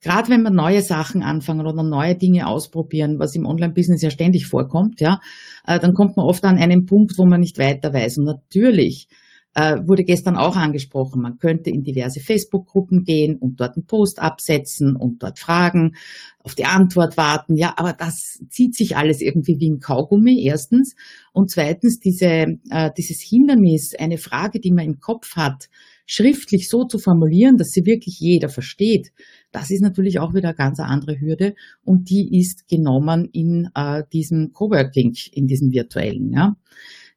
gerade 0.00 0.28
wenn 0.28 0.42
wir 0.42 0.50
neue 0.50 0.82
Sachen 0.82 1.22
anfangen 1.22 1.66
oder 1.66 1.82
neue 1.82 2.14
Dinge 2.14 2.46
ausprobieren, 2.46 3.18
was 3.18 3.34
im 3.34 3.46
Online-Business 3.46 4.02
ja 4.02 4.10
ständig 4.10 4.46
vorkommt, 4.46 5.00
ja, 5.00 5.20
äh, 5.66 5.78
dann 5.78 5.94
kommt 5.94 6.16
man 6.16 6.26
oft 6.26 6.44
an 6.44 6.58
einen 6.58 6.86
Punkt, 6.86 7.18
wo 7.18 7.26
man 7.26 7.40
nicht 7.40 7.58
weiter 7.58 7.92
weiß. 7.92 8.18
Und 8.18 8.24
natürlich 8.24 9.08
äh, 9.54 9.78
wurde 9.84 10.04
gestern 10.04 10.36
auch 10.36 10.56
angesprochen. 10.56 11.22
Man 11.22 11.38
könnte 11.38 11.70
in 11.70 11.82
diverse 11.82 12.20
Facebook-Gruppen 12.20 13.04
gehen 13.04 13.36
und 13.36 13.60
dort 13.60 13.76
einen 13.76 13.86
Post 13.86 14.20
absetzen 14.20 14.96
und 14.96 15.22
dort 15.22 15.38
fragen, 15.38 15.96
auf 16.38 16.54
die 16.54 16.64
Antwort 16.64 17.16
warten. 17.16 17.56
Ja, 17.56 17.74
aber 17.76 17.92
das 17.92 18.40
zieht 18.48 18.76
sich 18.76 18.96
alles 18.96 19.20
irgendwie 19.20 19.58
wie 19.58 19.70
ein 19.70 19.80
Kaugummi, 19.80 20.42
erstens. 20.44 20.94
Und 21.32 21.50
zweitens, 21.50 21.98
diese, 21.98 22.58
äh, 22.70 22.90
dieses 22.96 23.20
Hindernis, 23.20 23.94
eine 23.98 24.18
Frage, 24.18 24.60
die 24.60 24.72
man 24.72 24.86
im 24.86 25.00
Kopf 25.00 25.36
hat, 25.36 25.68
schriftlich 26.06 26.68
so 26.68 26.84
zu 26.84 26.98
formulieren, 26.98 27.56
dass 27.56 27.70
sie 27.70 27.86
wirklich 27.86 28.18
jeder 28.18 28.48
versteht, 28.48 29.12
das 29.52 29.70
ist 29.70 29.80
natürlich 29.80 30.18
auch 30.18 30.34
wieder 30.34 30.48
eine 30.48 30.56
ganz 30.56 30.80
andere 30.80 31.20
Hürde 31.20 31.54
und 31.84 32.10
die 32.10 32.36
ist 32.38 32.68
genommen 32.68 33.28
in 33.32 33.68
äh, 33.74 34.02
diesem 34.12 34.52
Coworking, 34.52 35.14
in 35.32 35.46
diesem 35.46 35.70
virtuellen. 35.72 36.32
Ja. 36.32 36.56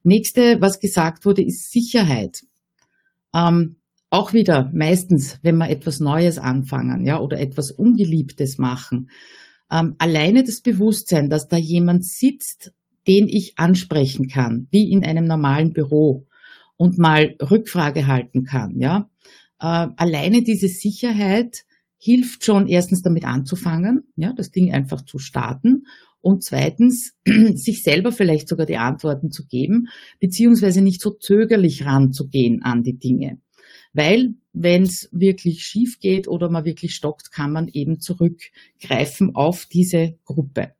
Nächste, 0.03 0.59
was 0.61 0.79
gesagt 0.79 1.25
wurde, 1.25 1.43
ist 1.43 1.71
Sicherheit. 1.71 2.43
Ähm, 3.33 3.77
auch 4.09 4.33
wieder 4.33 4.69
meistens, 4.73 5.39
wenn 5.41 5.57
wir 5.57 5.69
etwas 5.69 5.99
Neues 5.99 6.37
anfangen, 6.37 7.05
ja, 7.05 7.19
oder 7.19 7.39
etwas 7.39 7.71
Ungeliebtes 7.71 8.59
machen. 8.59 9.09
Ähm, 9.71 9.95
alleine 9.97 10.43
das 10.43 10.61
Bewusstsein, 10.61 11.29
dass 11.29 11.47
da 11.47 11.57
jemand 11.57 12.05
sitzt, 12.05 12.73
den 13.07 13.27
ich 13.27 13.57
ansprechen 13.57 14.27
kann, 14.27 14.67
wie 14.69 14.91
in 14.91 15.03
einem 15.03 15.25
normalen 15.25 15.73
Büro 15.73 16.27
und 16.77 16.99
mal 16.99 17.35
Rückfrage 17.41 18.05
halten 18.05 18.43
kann, 18.43 18.79
ja. 18.79 19.09
Äh, 19.59 19.87
alleine 19.95 20.43
diese 20.43 20.67
Sicherheit 20.67 21.63
hilft 21.97 22.43
schon 22.43 22.67
erstens 22.67 23.01
damit 23.01 23.23
anzufangen, 23.23 24.03
ja, 24.15 24.33
das 24.33 24.51
Ding 24.51 24.73
einfach 24.73 25.01
zu 25.03 25.17
starten 25.17 25.85
und 26.23 26.41
zweitens 26.41 27.13
sich 27.53 27.83
selber 27.83 28.11
vielleicht 28.11 28.47
sogar 28.47 28.65
die 28.65 28.77
Antworten 28.77 29.29
zu 29.29 29.45
geben, 29.45 29.89
beziehungsweise 30.19 30.81
nicht 30.81 31.01
so 31.01 31.11
zögerlich 31.11 31.85
ranzugehen 31.85 32.61
an 32.63 32.81
die 32.81 32.97
Dinge. 32.97 33.39
Weil, 33.91 34.35
wenn 34.53 34.83
es 34.83 35.09
wirklich 35.11 35.63
schief 35.63 35.99
geht 35.99 36.27
oder 36.27 36.49
man 36.49 36.65
wirklich 36.65 36.95
stockt, 36.95 37.31
kann 37.31 37.51
man 37.51 37.67
eben 37.67 37.99
zurückgreifen 37.99 39.35
auf 39.35 39.65
diese 39.65 40.15
Gruppe. 40.23 40.71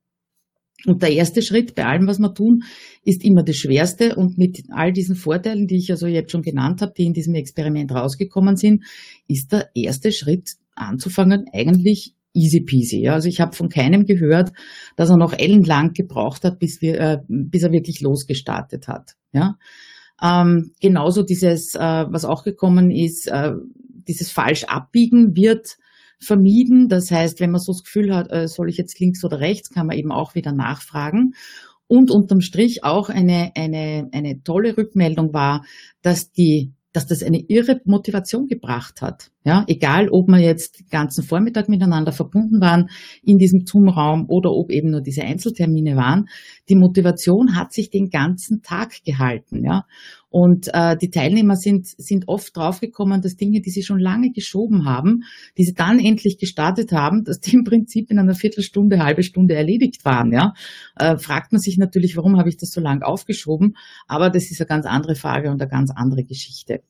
Und 0.86 1.02
der 1.02 1.12
erste 1.12 1.42
Schritt 1.42 1.76
bei 1.76 1.86
allem, 1.86 2.08
was 2.08 2.20
wir 2.20 2.34
tun, 2.34 2.64
ist 3.04 3.24
immer 3.24 3.44
das 3.44 3.58
Schwerste. 3.58 4.16
Und 4.16 4.38
mit 4.38 4.64
all 4.70 4.94
diesen 4.94 5.16
Vorteilen, 5.16 5.68
die 5.68 5.78
ich 5.78 5.92
also 5.92 6.08
jetzt 6.08 6.32
schon 6.32 6.42
genannt 6.42 6.82
habe, 6.82 6.94
die 6.98 7.06
in 7.06 7.14
diesem 7.14 7.36
Experiment 7.36 7.92
rausgekommen 7.92 8.56
sind, 8.56 8.84
ist 9.28 9.52
der 9.52 9.70
erste 9.76 10.12
Schritt 10.12 10.56
anzufangen 10.74 11.46
eigentlich 11.54 12.16
easy 12.34 12.62
peasy. 12.62 13.08
Also 13.08 13.30
ich 13.30 13.40
habe 13.40 13.56
von 13.56 13.70
keinem 13.70 14.06
gehört, 14.06 14.52
dass 14.96 15.10
er 15.10 15.18
noch 15.18 15.34
ellenlang 15.34 15.94
gebraucht 15.94 16.44
hat, 16.44 16.60
bis, 16.60 16.82
wir, 16.82 17.00
äh, 17.00 17.18
bis 17.28 17.64
er 17.64 17.72
wirklich 17.72 18.02
losgestartet 18.02 18.88
hat. 18.88 19.16
Ja. 19.32 19.58
Ähm, 20.22 20.72
genauso 20.80 21.24
dieses, 21.24 21.76
äh, 21.76 21.80
was 21.80 22.26
auch 22.26 22.44
gekommen 22.44 22.92
ist, 22.92 23.28
äh, 23.28 23.54
dieses 24.08 24.32
falsch 24.32 24.66
abbiegen 24.66 25.36
wird 25.36 25.78
vermieden. 26.20 26.88
Das 26.88 27.12
heißt, 27.12 27.40
wenn 27.40 27.52
man 27.52 27.62
so 27.62 27.74
das 27.74 27.84
Gefühl 27.84 28.16
hat, 28.16 28.32
äh, 28.32 28.48
soll 28.48 28.70
ich 28.70 28.78
jetzt 28.78 29.00
links 29.00 29.24
oder 29.24 29.40
rechts, 29.40 29.70
kann 29.70 29.88
man 29.88 29.98
eben 29.98 30.12
auch 30.12 30.36
wieder 30.36 30.52
nachfragen. 30.52 31.34
Und 31.88 32.12
unterm 32.12 32.42
Strich 32.42 32.84
auch 32.84 33.10
eine, 33.10 33.52
eine, 33.56 34.08
eine 34.12 34.42
tolle 34.44 34.78
Rückmeldung 34.78 35.34
war, 35.34 35.66
dass 36.02 36.32
die 36.32 36.74
dass 36.94 37.08
das 37.08 37.24
eine 37.24 37.40
irre 37.48 37.82
Motivation 37.86 38.46
gebracht 38.46 39.02
hat. 39.02 39.32
Ja, 39.44 39.66
egal, 39.68 40.08
ob 40.10 40.28
wir 40.30 40.40
jetzt 40.40 40.80
den 40.80 40.88
ganzen 40.90 41.24
Vormittag 41.24 41.68
miteinander 41.68 42.14
verbunden 42.14 42.62
waren 42.62 42.90
in 43.24 43.38
diesem 43.38 43.66
Zoom-Raum 43.66 44.28
oder 44.30 44.52
ob 44.52 44.72
eben 44.72 44.92
nur 44.92 45.02
diese 45.02 45.24
Einzeltermine 45.24 45.98
waren. 45.98 46.30
Die 46.70 46.76
Motivation 46.76 47.56
hat 47.56 47.74
sich 47.74 47.90
den 47.90 48.10
ganzen 48.10 48.62
Tag 48.62 49.04
gehalten. 49.04 49.66
Ja, 49.66 49.86
und 50.34 50.68
äh, 50.74 50.98
die 50.98 51.12
Teilnehmer 51.12 51.56
sind, 51.56 51.86
sind 51.86 52.28
oft 52.28 52.58
draufgekommen, 52.58 53.22
dass 53.22 53.36
Dinge, 53.36 53.62
die 53.62 53.70
sie 53.70 53.84
schon 53.84 54.00
lange 54.00 54.32
geschoben 54.32 54.84
haben, 54.84 55.26
die 55.60 55.64
sie 55.64 55.76
dann 55.76 56.00
endlich 56.00 56.40
gestartet 56.40 56.92
haben, 56.92 57.24
dass 57.24 57.40
die 57.40 57.54
im 57.54 57.64
Prinzip 57.64 58.10
in 58.10 58.18
einer 58.18 58.34
Viertelstunde, 58.34 58.98
halbe 59.04 59.22
Stunde 59.22 59.54
erledigt 59.54 60.06
waren. 60.06 60.32
Ja? 60.32 60.54
Äh, 60.96 61.18
fragt 61.18 61.52
man 61.52 61.62
sich 61.62 61.78
natürlich, 61.78 62.18
warum 62.18 62.40
habe 62.40 62.50
ich 62.50 62.58
das 62.58 62.72
so 62.72 62.82
lange 62.82 63.06
aufgeschoben? 63.06 63.78
Aber 64.08 64.32
das 64.32 64.50
ist 64.50 64.60
eine 64.60 64.68
ganz 64.68 64.88
andere 64.88 65.14
Frage 65.14 65.52
und 65.52 65.62
eine 65.62 65.70
ganz 65.70 65.92
andere 65.96 66.24
Geschichte. 66.24 66.82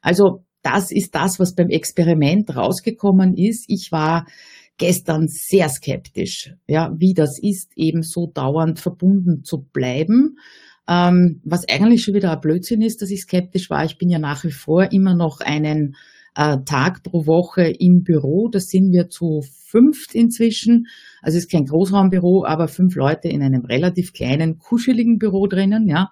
Also 0.00 0.44
das 0.62 0.92
ist 0.92 1.16
das, 1.16 1.40
was 1.40 1.56
beim 1.56 1.70
Experiment 1.70 2.54
rausgekommen 2.54 3.36
ist. 3.36 3.64
Ich 3.66 3.90
war 3.90 4.24
gestern 4.78 5.26
sehr 5.26 5.68
skeptisch, 5.68 6.54
ja, 6.68 6.92
wie 6.96 7.12
das 7.12 7.40
ist, 7.42 7.72
eben 7.74 8.02
so 8.02 8.30
dauernd 8.32 8.78
verbunden 8.78 9.42
zu 9.42 9.62
bleiben. 9.72 10.36
Ähm, 10.88 11.40
was 11.44 11.68
eigentlich 11.68 12.04
schon 12.04 12.14
wieder 12.14 12.32
ein 12.32 12.40
Blödsinn 12.40 12.82
ist, 12.82 13.00
dass 13.00 13.10
ich 13.10 13.22
skeptisch 13.22 13.70
war. 13.70 13.84
Ich 13.84 13.96
bin 13.98 14.10
ja 14.10 14.18
nach 14.18 14.44
wie 14.44 14.50
vor 14.50 14.92
immer 14.92 15.14
noch 15.14 15.40
einen 15.40 15.96
äh, 16.34 16.58
Tag 16.64 17.02
pro 17.02 17.26
Woche 17.26 17.72
im 17.78 18.02
Büro. 18.02 18.48
Das 18.50 18.68
sind 18.68 18.92
wir 18.92 19.08
zu 19.08 19.42
fünft 19.66 20.14
inzwischen. 20.14 20.86
Also 21.22 21.38
es 21.38 21.44
ist 21.44 21.50
kein 21.50 21.64
Großraumbüro, 21.64 22.44
aber 22.44 22.68
fünf 22.68 22.96
Leute 22.96 23.28
in 23.28 23.42
einem 23.42 23.64
relativ 23.64 24.12
kleinen, 24.12 24.58
kuscheligen 24.58 25.18
Büro 25.18 25.46
drinnen, 25.46 25.88
ja. 25.88 26.10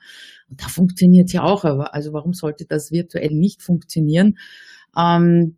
Und 0.48 0.62
da 0.62 0.68
funktioniert 0.68 1.32
ja 1.32 1.42
auch, 1.42 1.64
aber 1.64 1.94
also 1.94 2.12
warum 2.12 2.32
sollte 2.32 2.66
das 2.66 2.92
virtuell 2.92 3.30
nicht 3.32 3.62
funktionieren? 3.62 4.36
Ähm, 4.96 5.56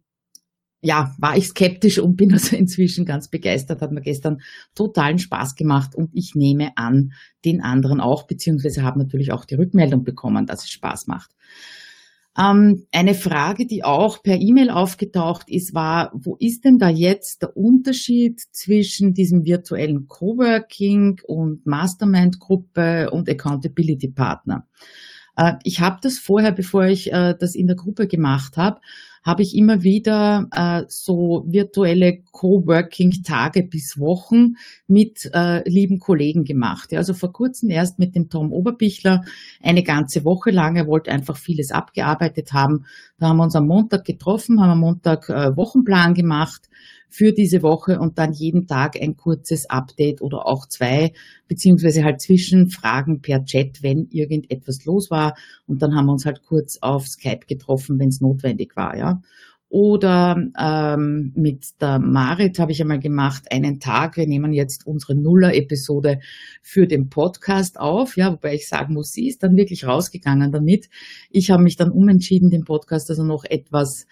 ja, 0.84 1.14
war 1.18 1.36
ich 1.36 1.48
skeptisch 1.48 1.98
und 1.98 2.16
bin 2.16 2.32
also 2.32 2.54
inzwischen 2.54 3.04
ganz 3.04 3.28
begeistert, 3.28 3.80
hat 3.80 3.90
mir 3.90 4.02
gestern 4.02 4.40
totalen 4.74 5.18
Spaß 5.18 5.56
gemacht 5.56 5.94
und 5.94 6.10
ich 6.12 6.34
nehme 6.34 6.76
an, 6.76 7.12
den 7.44 7.62
anderen 7.62 8.00
auch, 8.00 8.26
beziehungsweise 8.26 8.82
habe 8.82 8.98
natürlich 8.98 9.32
auch 9.32 9.44
die 9.44 9.54
Rückmeldung 9.54 10.04
bekommen, 10.04 10.46
dass 10.46 10.64
es 10.64 10.70
Spaß 10.70 11.06
macht. 11.06 11.30
Ähm, 12.36 12.86
eine 12.92 13.14
Frage, 13.14 13.66
die 13.66 13.84
auch 13.84 14.22
per 14.22 14.40
E-Mail 14.40 14.70
aufgetaucht 14.70 15.48
ist, 15.48 15.72
war, 15.72 16.10
wo 16.14 16.36
ist 16.36 16.64
denn 16.64 16.78
da 16.78 16.88
jetzt 16.88 17.42
der 17.42 17.56
Unterschied 17.56 18.40
zwischen 18.50 19.14
diesem 19.14 19.44
virtuellen 19.44 20.08
Coworking 20.08 21.20
und 21.26 21.64
Mastermind-Gruppe 21.64 23.10
und 23.10 23.28
Accountability 23.28 24.08
Partner? 24.08 24.66
Äh, 25.36 25.54
ich 25.62 25.80
habe 25.80 25.98
das 26.02 26.18
vorher, 26.18 26.52
bevor 26.52 26.86
ich 26.86 27.12
äh, 27.12 27.34
das 27.38 27.54
in 27.54 27.68
der 27.68 27.76
Gruppe 27.76 28.08
gemacht 28.08 28.56
habe, 28.56 28.80
habe 29.25 29.43
ich 29.43 29.57
immer 29.57 29.83
wieder 29.83 30.49
äh, 30.52 30.83
so 30.88 31.45
virtuelle 31.49 32.19
Coworking-Tage 32.31 33.62
bis 33.62 33.99
Wochen 33.99 34.57
mit 34.87 35.31
äh, 35.33 35.66
lieben 35.69 35.99
Kollegen 35.99 36.45
gemacht. 36.45 36.93
Ja, 36.93 36.99
also 36.99 37.14
vor 37.14 37.33
kurzem 37.33 37.71
erst 37.71 37.99
mit 37.99 38.14
dem 38.14 38.28
Tom 38.28 38.52
Oberbichler 38.52 39.25
eine 39.62 39.83
ganze 39.83 40.25
Woche 40.25 40.50
lang. 40.50 40.76
Er 40.76 40.87
wollte 40.87 41.11
einfach 41.11 41.38
vieles 41.38 41.73
abgearbeitet 41.73 42.52
haben. 42.52 42.85
Da 43.19 43.28
haben 43.28 43.38
wir 43.38 43.45
uns 43.45 43.57
am 43.57 43.66
Montag 43.66 44.04
getroffen, 44.04 44.61
haben 44.61 44.71
am 44.71 44.81
Montag 44.81 45.31
äh, 45.31 45.57
Wochenplan 45.57 46.12
gemacht 46.12 46.69
für 47.14 47.30
diese 47.30 47.62
Woche 47.62 48.00
und 48.00 48.18
dann 48.18 48.33
jeden 48.33 48.66
Tag 48.66 49.00
ein 49.00 49.16
kurzes 49.16 49.71
Update 49.71 50.21
oder 50.21 50.47
auch 50.47 50.66
zwei, 50.66 51.12
beziehungsweise 51.47 52.02
halt 52.02 52.21
Zwischenfragen 52.21 53.21
per 53.21 53.44
Chat, 53.44 53.85
wenn 53.85 54.09
irgendetwas 54.11 54.85
los 54.85 55.12
war. 55.12 55.37
Und 55.68 55.80
dann 55.80 55.94
haben 55.94 56.06
wir 56.06 56.12
uns 56.12 56.26
halt 56.26 56.42
kurz 56.42 56.76
auf 56.80 57.06
Skype 57.06 57.47
getroffen, 57.47 58.00
wenn 58.00 58.09
es 58.09 58.21
notwendig 58.21 58.75
war, 58.75 58.97
ja. 58.99 59.23
Oder 59.68 60.37
ähm, 60.59 61.33
mit 61.37 61.80
der 61.80 62.00
Marit 62.00 62.59
habe 62.59 62.73
ich 62.73 62.80
einmal 62.80 62.99
gemacht, 62.99 63.44
einen 63.52 63.78
Tag, 63.78 64.16
wir 64.16 64.26
nehmen 64.26 64.52
jetzt 64.52 64.85
unsere 64.85 65.14
Nuller-Episode 65.14 66.18
für 66.62 66.88
den 66.88 67.11
Podcast 67.11 67.78
auf, 67.78 68.16
ja, 68.16 68.33
wobei 68.33 68.54
ich 68.54 68.68
sagen 68.68 68.92
muss, 68.94 69.12
sie 69.12 69.28
ist 69.28 69.44
dann 69.44 69.56
wirklich 69.56 69.87
rausgegangen 69.87 70.50
damit. 70.50 70.88
Ich 71.30 71.52
habe 71.52 71.62
mich 71.62 71.76
dann 71.76 71.92
umentschieden, 71.92 72.50
den 72.50 72.64
Podcast 72.64 73.09
also 73.11 73.23
noch 73.23 73.44
etwas 73.44 74.06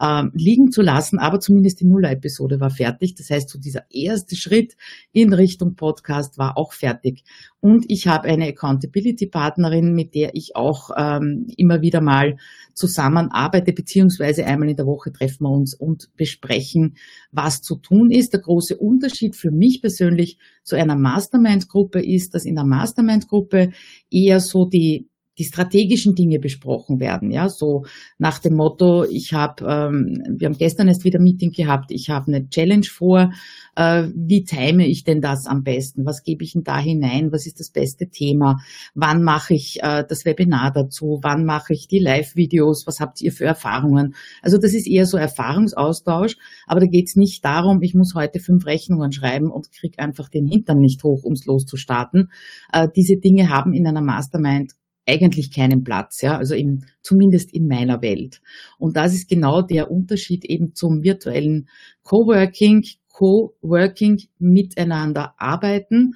ähm, 0.00 0.30
liegen 0.34 0.70
zu 0.70 0.82
lassen, 0.82 1.18
aber 1.18 1.40
zumindest 1.40 1.80
die 1.80 1.86
Nuller-Episode 1.86 2.60
war 2.60 2.70
fertig. 2.70 3.14
Das 3.14 3.30
heißt, 3.30 3.48
so 3.48 3.58
dieser 3.58 3.84
erste 3.90 4.36
Schritt 4.36 4.76
in 5.12 5.32
Richtung 5.32 5.74
Podcast 5.74 6.38
war 6.38 6.58
auch 6.58 6.72
fertig. 6.72 7.24
Und 7.60 7.86
ich 7.88 8.06
habe 8.06 8.28
eine 8.28 8.46
Accountability-Partnerin, 8.46 9.94
mit 9.94 10.14
der 10.14 10.34
ich 10.34 10.54
auch 10.54 10.90
ähm, 10.96 11.46
immer 11.56 11.80
wieder 11.80 12.00
mal 12.00 12.36
zusammenarbeite, 12.74 13.72
beziehungsweise 13.72 14.44
einmal 14.44 14.68
in 14.68 14.76
der 14.76 14.86
Woche 14.86 15.12
treffen 15.12 15.44
wir 15.44 15.50
uns 15.50 15.74
und 15.74 16.10
besprechen, 16.16 16.96
was 17.32 17.62
zu 17.62 17.76
tun 17.76 18.10
ist. 18.10 18.34
Der 18.34 18.40
große 18.40 18.76
Unterschied 18.76 19.34
für 19.34 19.50
mich 19.50 19.80
persönlich 19.80 20.38
zu 20.62 20.76
einer 20.76 20.96
Mastermind-Gruppe 20.96 22.04
ist, 22.04 22.34
dass 22.34 22.44
in 22.44 22.54
der 22.54 22.64
Mastermind-Gruppe 22.64 23.70
eher 24.10 24.40
so 24.40 24.66
die 24.66 25.08
die 25.38 25.44
strategischen 25.44 26.14
Dinge 26.14 26.38
besprochen 26.38 27.00
werden. 27.00 27.30
Ja, 27.30 27.48
so 27.48 27.84
nach 28.18 28.38
dem 28.38 28.54
Motto, 28.54 29.04
ich 29.04 29.32
habe, 29.32 29.64
ähm, 29.64 30.22
wir 30.38 30.46
haben 30.46 30.56
gestern 30.56 30.88
erst 30.88 31.04
wieder 31.04 31.20
Meeting 31.20 31.50
gehabt, 31.50 31.90
ich 31.90 32.10
habe 32.10 32.28
eine 32.28 32.48
Challenge 32.48 32.86
vor, 32.86 33.32
äh, 33.76 34.08
wie 34.14 34.44
time 34.44 34.86
ich 34.86 35.04
denn 35.04 35.20
das 35.20 35.46
am 35.46 35.62
besten? 35.62 36.06
Was 36.06 36.22
gebe 36.22 36.42
ich 36.42 36.54
denn 36.54 36.62
da 36.62 36.78
hinein? 36.78 37.32
Was 37.32 37.46
ist 37.46 37.60
das 37.60 37.70
beste 37.70 38.08
Thema? 38.08 38.58
Wann 38.94 39.22
mache 39.22 39.54
ich 39.54 39.78
äh, 39.82 40.04
das 40.08 40.24
Webinar 40.24 40.72
dazu? 40.72 41.18
Wann 41.22 41.44
mache 41.44 41.74
ich 41.74 41.86
die 41.86 41.98
Live-Videos? 41.98 42.86
Was 42.86 43.00
habt 43.00 43.20
ihr 43.20 43.32
für 43.32 43.44
Erfahrungen? 43.44 44.14
Also 44.42 44.58
das 44.58 44.72
ist 44.72 44.88
eher 44.88 45.06
so 45.06 45.18
Erfahrungsaustausch, 45.18 46.36
aber 46.66 46.80
da 46.80 46.86
geht 46.86 47.08
es 47.08 47.16
nicht 47.16 47.44
darum, 47.44 47.82
ich 47.82 47.94
muss 47.94 48.14
heute 48.14 48.40
fünf 48.40 48.66
Rechnungen 48.66 49.12
schreiben 49.12 49.50
und 49.50 49.70
krieg 49.72 49.98
einfach 49.98 50.28
den 50.28 50.46
Hintern 50.46 50.78
nicht 50.78 51.04
hoch, 51.04 51.24
ums 51.24 51.44
loszustarten. 51.44 52.30
Äh, 52.72 52.88
diese 52.96 53.16
Dinge 53.16 53.50
haben 53.50 53.74
in 53.74 53.86
einer 53.86 54.02
Mastermind 54.02 54.72
eigentlich 55.06 55.52
keinen 55.52 55.84
Platz, 55.84 56.20
ja, 56.22 56.36
also 56.36 56.54
in, 56.54 56.84
zumindest 57.02 57.54
in 57.54 57.68
meiner 57.68 58.02
Welt. 58.02 58.40
Und 58.78 58.96
das 58.96 59.14
ist 59.14 59.28
genau 59.28 59.62
der 59.62 59.90
Unterschied 59.90 60.44
eben 60.44 60.74
zum 60.74 61.02
virtuellen 61.02 61.68
Coworking, 62.02 62.84
Coworking 63.08 64.20
miteinander 64.38 65.34
arbeiten. 65.38 66.14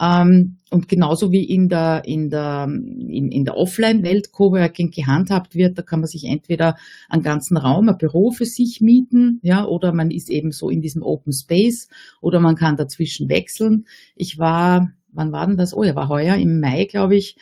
Ähm, 0.00 0.56
und 0.70 0.88
genauso 0.88 1.30
wie 1.30 1.44
in 1.44 1.68
der, 1.68 2.02
in 2.06 2.30
der, 2.30 2.64
in, 2.64 3.30
in 3.30 3.44
der 3.44 3.56
Offline-Welt 3.56 4.32
Coworking 4.32 4.90
gehandhabt 4.90 5.54
wird, 5.54 5.76
da 5.76 5.82
kann 5.82 6.00
man 6.00 6.08
sich 6.08 6.24
entweder 6.24 6.76
einen 7.10 7.22
ganzen 7.22 7.58
Raum, 7.58 7.88
ein 7.88 7.98
Büro 7.98 8.30
für 8.30 8.46
sich 8.46 8.80
mieten, 8.80 9.40
ja, 9.42 9.66
oder 9.66 9.92
man 9.92 10.10
ist 10.10 10.30
eben 10.30 10.52
so 10.52 10.70
in 10.70 10.80
diesem 10.80 11.02
Open 11.02 11.34
Space 11.34 11.88
oder 12.22 12.40
man 12.40 12.56
kann 12.56 12.76
dazwischen 12.76 13.28
wechseln. 13.28 13.84
Ich 14.16 14.38
war, 14.38 14.90
wann 15.12 15.32
war 15.32 15.46
denn 15.46 15.58
das? 15.58 15.74
Oh, 15.74 15.84
ja, 15.84 15.94
war 15.94 16.08
heuer 16.08 16.36
im 16.36 16.60
Mai, 16.60 16.86
glaube 16.86 17.16
ich, 17.16 17.36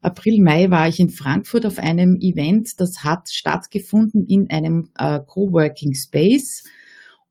April, 0.00 0.42
Mai 0.42 0.70
war 0.70 0.88
ich 0.88 1.00
in 1.00 1.10
Frankfurt 1.10 1.66
auf 1.66 1.78
einem 1.78 2.16
Event, 2.20 2.80
das 2.80 3.02
hat 3.02 3.28
stattgefunden 3.30 4.26
in 4.26 4.48
einem 4.50 4.90
äh, 4.96 5.20
Coworking 5.26 5.94
Space 5.94 6.64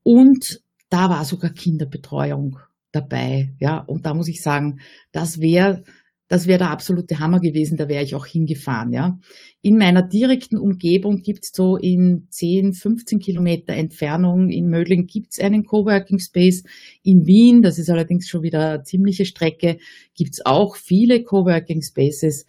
und 0.03 0.61
da 0.89 1.09
war 1.09 1.25
sogar 1.25 1.51
Kinderbetreuung 1.51 2.59
dabei. 2.91 3.53
Ja, 3.59 3.79
und 3.79 4.05
da 4.05 4.13
muss 4.13 4.27
ich 4.27 4.41
sagen, 4.41 4.79
das 5.11 5.39
wäre 5.39 5.83
das 6.27 6.45
wäre 6.45 6.59
der 6.59 6.71
absolute 6.71 7.19
Hammer 7.19 7.39
gewesen, 7.39 7.77
da 7.77 7.87
wäre 7.87 8.03
ich 8.03 8.15
auch 8.15 8.25
hingefahren, 8.25 8.91
ja. 8.91 9.19
In 9.61 9.77
meiner 9.77 10.03
direkten 10.03 10.57
Umgebung 10.57 11.21
gibt's 11.21 11.51
so 11.53 11.77
in 11.77 12.27
10, 12.29 12.73
15 12.73 13.19
Kilometer 13.19 13.73
Entfernung 13.73 14.49
in 14.49 14.67
Mödling 14.67 15.07
gibt's 15.07 15.39
einen 15.39 15.65
Coworking 15.65 16.19
Space. 16.19 16.63
In 17.03 17.25
Wien, 17.25 17.61
das 17.61 17.79
ist 17.79 17.89
allerdings 17.89 18.27
schon 18.27 18.43
wieder 18.43 18.83
ziemliche 18.83 19.25
Strecke, 19.25 19.77
gibt's 20.15 20.45
auch 20.45 20.75
viele 20.75 21.23
Coworking 21.23 21.81
Spaces. 21.81 22.45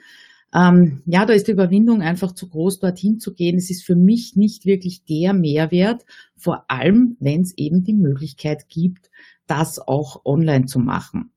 Ähm, 0.55 1.03
ja, 1.07 1.27
da 1.27 1.35
ist 1.35 1.47
die 1.47 1.53
Überwindung 1.53 2.01
einfach 2.01 2.33
zu 2.33 2.49
groß, 2.49 2.79
dorthin 2.81 3.19
zu 3.19 3.35
gehen. 3.35 3.57
Es 3.57 3.71
ist 3.71 3.85
für 3.85 3.97
mich 3.97 4.35
nicht 4.35 4.65
wirklich 4.65 5.05
der 5.05 5.35
Mehrwert, 5.35 6.05
vor 6.37 6.65
allem 6.69 7.17
wenn 7.21 7.43
es 7.43 7.57
eben 7.57 7.85
die 7.85 7.95
Möglichkeit 7.95 8.69
gibt, 8.69 9.11
das 9.47 9.79
auch 9.79 10.25
online 10.25 10.67
zu 10.67 10.79
machen. 10.79 11.33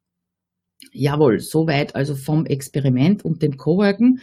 Jawohl, 0.91 1.39
soweit 1.39 1.95
also 1.95 2.15
vom 2.15 2.45
Experiment 2.45 3.23
und 3.23 3.41
dem 3.41 3.57
Coworken. 3.57 4.19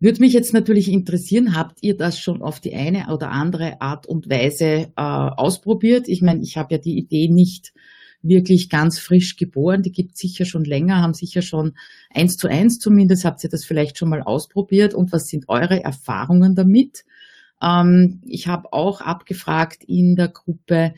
Würde 0.00 0.20
mich 0.20 0.32
jetzt 0.32 0.52
natürlich 0.52 0.90
interessieren, 0.90 1.56
habt 1.56 1.78
ihr 1.82 1.96
das 1.96 2.18
schon 2.18 2.42
auf 2.42 2.60
die 2.60 2.74
eine 2.74 3.12
oder 3.12 3.30
andere 3.30 3.80
Art 3.80 4.06
und 4.06 4.28
Weise 4.28 4.64
äh, 4.64 4.90
ausprobiert? 4.96 6.08
Ich 6.08 6.20
meine, 6.20 6.42
ich 6.42 6.56
habe 6.56 6.74
ja 6.74 6.78
die 6.78 6.98
Idee 6.98 7.28
nicht 7.28 7.72
wirklich 8.24 8.70
ganz 8.70 8.98
frisch 8.98 9.36
geboren, 9.36 9.82
die 9.82 9.92
gibt 9.92 10.16
sicher 10.16 10.44
schon 10.44 10.64
länger, 10.64 11.02
haben 11.02 11.14
sicher 11.14 11.42
schon 11.42 11.74
eins 12.10 12.36
zu 12.36 12.48
eins 12.48 12.78
zumindest, 12.78 13.24
habt 13.24 13.44
ihr 13.44 13.50
das 13.50 13.64
vielleicht 13.64 13.98
schon 13.98 14.08
mal 14.08 14.22
ausprobiert 14.22 14.94
und 14.94 15.12
was 15.12 15.28
sind 15.28 15.44
eure 15.48 15.82
Erfahrungen 15.84 16.54
damit? 16.54 17.04
Ähm, 17.62 18.20
ich 18.24 18.48
habe 18.48 18.72
auch 18.72 19.00
abgefragt 19.00 19.84
in 19.86 20.16
der 20.16 20.28
Gruppe, 20.28 20.94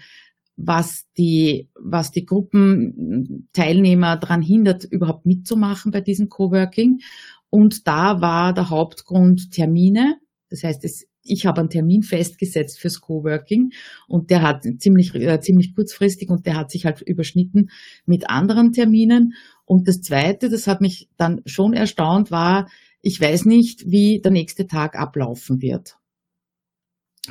was 0.56 1.04
die, 1.18 1.68
was 1.74 2.10
die 2.10 2.24
Gruppenteilnehmer 2.24 4.16
daran 4.16 4.42
hindert, 4.42 4.84
überhaupt 4.84 5.26
mitzumachen 5.26 5.92
bei 5.92 6.00
diesem 6.00 6.28
Coworking. 6.28 7.00
Und 7.50 7.86
da 7.86 8.20
war 8.20 8.54
der 8.54 8.70
Hauptgrund 8.70 9.50
Termine. 9.52 10.18
Das 10.48 10.62
heißt, 10.62 10.84
es, 10.84 11.06
ich 11.22 11.46
habe 11.46 11.60
einen 11.60 11.70
Termin 11.70 12.02
festgesetzt 12.02 12.80
fürs 12.80 13.00
Coworking 13.00 13.72
und 14.08 14.30
der 14.30 14.42
hat 14.42 14.64
ziemlich, 14.78 15.14
äh, 15.14 15.40
ziemlich 15.40 15.74
kurzfristig 15.74 16.30
und 16.30 16.46
der 16.46 16.56
hat 16.56 16.70
sich 16.70 16.86
halt 16.86 17.02
überschnitten 17.02 17.70
mit 18.06 18.30
anderen 18.30 18.72
Terminen. 18.72 19.34
Und 19.64 19.88
das 19.88 20.00
zweite, 20.00 20.48
das 20.48 20.66
hat 20.66 20.80
mich 20.80 21.08
dann 21.16 21.42
schon 21.44 21.74
erstaunt, 21.74 22.30
war, 22.30 22.68
ich 23.02 23.20
weiß 23.20 23.44
nicht, 23.44 23.90
wie 23.90 24.20
der 24.20 24.32
nächste 24.32 24.66
Tag 24.66 24.98
ablaufen 24.98 25.60
wird. 25.60 25.96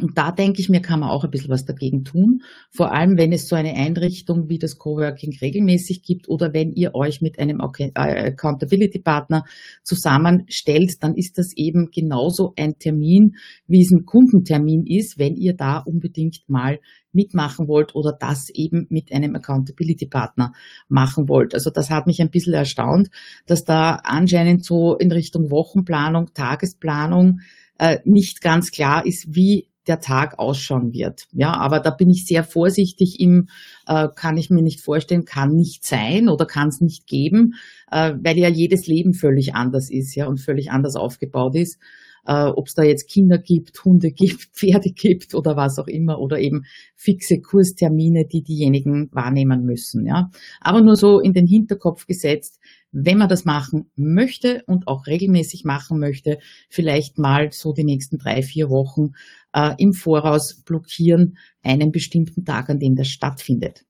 Und 0.02 0.18
da 0.18 0.32
denke 0.32 0.62
ich 0.62 0.70
mir, 0.70 0.82
kann 0.82 1.00
man 1.00 1.10
auch 1.10 1.24
ein 1.24 1.32
bisschen 1.32 1.50
was 1.50 1.66
dagegen 1.66 2.04
tun. 2.04 2.42
Vor 2.70 2.92
allem, 2.92 3.18
wenn 3.18 3.32
es 3.32 3.48
so 3.48 3.56
eine 3.56 3.74
Einrichtung 3.74 4.50
wie 4.50 4.60
das 4.60 4.78
Coworking 4.78 5.38
regelmäßig 5.42 6.04
gibt 6.04 6.30
oder 6.30 6.54
wenn 6.54 6.72
ihr 6.74 6.96
euch 6.96 7.22
mit 7.22 7.40
einem 7.40 7.60
äh, 7.60 7.92
Accountability 7.96 9.00
Partner 9.00 9.46
zusammenstellt, 9.84 11.04
dann 11.04 11.16
ist 11.16 11.38
das 11.38 11.54
eben 11.56 11.90
genauso 11.92 12.54
ein 12.58 12.78
Termin, 12.78 13.36
wie 13.68 13.82
es 13.82 13.92
ein 13.92 14.06
Kundentermin 14.06 14.86
ist, 14.86 15.18
wenn 15.18 15.36
ihr 15.36 15.56
da 15.56 15.80
unbedingt 15.80 16.44
mal 16.48 16.80
mitmachen 17.16 17.68
wollt 17.68 17.96
oder 17.96 18.12
das 18.12 18.50
eben 18.50 18.88
mit 18.90 19.12
einem 19.12 19.36
Accountability 19.36 20.08
Partner 20.08 20.54
machen 20.88 21.30
wollt. 21.30 21.54
Also 21.54 21.72
das 21.72 21.90
hat 21.90 22.08
mich 22.08 22.22
ein 22.22 22.30
bisschen 22.30 22.54
erstaunt, 22.54 23.10
dass 23.48 23.64
da 23.64 23.96
anscheinend 24.04 24.66
so 24.66 24.96
in 24.98 25.12
Richtung 25.12 25.50
Wochenplanung, 25.50 26.34
Tagesplanung 26.34 27.40
äh, 27.80 28.00
nicht 28.04 28.42
ganz 28.42 28.72
klar 28.72 29.06
ist, 29.06 29.34
wie 29.34 29.70
der 29.88 30.00
Tag 30.00 30.40
ausschauen 30.40 30.94
wird. 30.94 31.28
Ja, 31.32 31.54
aber 31.54 31.80
da 31.80 31.92
bin 31.92 32.10
ich 32.10 32.26
sehr 32.26 32.44
vorsichtig 32.44 33.20
im, 33.20 33.48
äh, 33.88 34.08
kann 34.16 34.38
ich 34.38 34.50
mir 34.50 34.62
nicht 34.62 34.82
vorstellen, 34.82 35.26
kann 35.26 35.54
nicht 35.56 35.86
sein 35.86 36.30
oder 36.30 36.46
kann 36.46 36.70
es 36.70 36.82
nicht 36.82 37.08
geben, 37.08 37.54
äh, 37.92 38.14
weil 38.22 38.38
ja 38.38 38.50
jedes 38.50 38.88
Leben 38.88 39.14
völlig 39.14 39.56
anders 39.56 39.90
ist, 39.90 40.16
ja, 40.16 40.28
und 40.28 40.40
völlig 40.40 40.72
anders 40.72 40.96
aufgebaut 40.96 41.56
ist. 41.56 41.80
Äh, 42.26 42.48
Ob 42.48 42.68
es 42.68 42.74
da 42.74 42.84
jetzt 42.84 43.08
Kinder 43.10 43.38
gibt, 43.38 43.84
Hunde 43.86 44.12
gibt, 44.12 44.42
Pferde 44.54 44.92
gibt 44.92 45.36
oder 45.36 45.56
was 45.56 45.78
auch 45.78 45.88
immer 45.88 46.20
oder 46.20 46.40
eben 46.40 46.66
fixe 46.96 47.40
Kurstermine, 47.40 48.26
die 48.26 48.42
diejenigen 48.42 49.10
wahrnehmen 49.12 49.64
müssen. 49.64 50.06
Ja, 50.06 50.32
aber 50.60 50.82
nur 50.82 50.96
so 50.96 51.20
in 51.20 51.34
den 51.34 51.46
Hinterkopf 51.46 52.08
gesetzt 52.08 52.60
wenn 52.98 53.18
man 53.18 53.28
das 53.28 53.44
machen 53.44 53.92
möchte 53.98 54.64
und 54.68 54.88
auch 54.88 55.06
regelmäßig 55.06 55.66
machen 55.66 56.00
möchte, 56.00 56.40
vielleicht 56.70 57.18
mal 57.18 57.52
so 57.52 57.74
die 57.74 57.84
nächsten 57.84 58.18
drei, 58.18 58.42
vier 58.42 58.70
Wochen 58.70 59.12
äh, 59.54 59.76
im 59.78 59.94
Voraus 59.94 60.62
blockieren, 60.64 61.38
einen 61.62 61.92
bestimmten 61.92 62.46
Tag, 62.46 62.70
an 62.70 62.80
dem 62.80 62.96
das 62.96 63.10
stattfindet. 63.10 63.84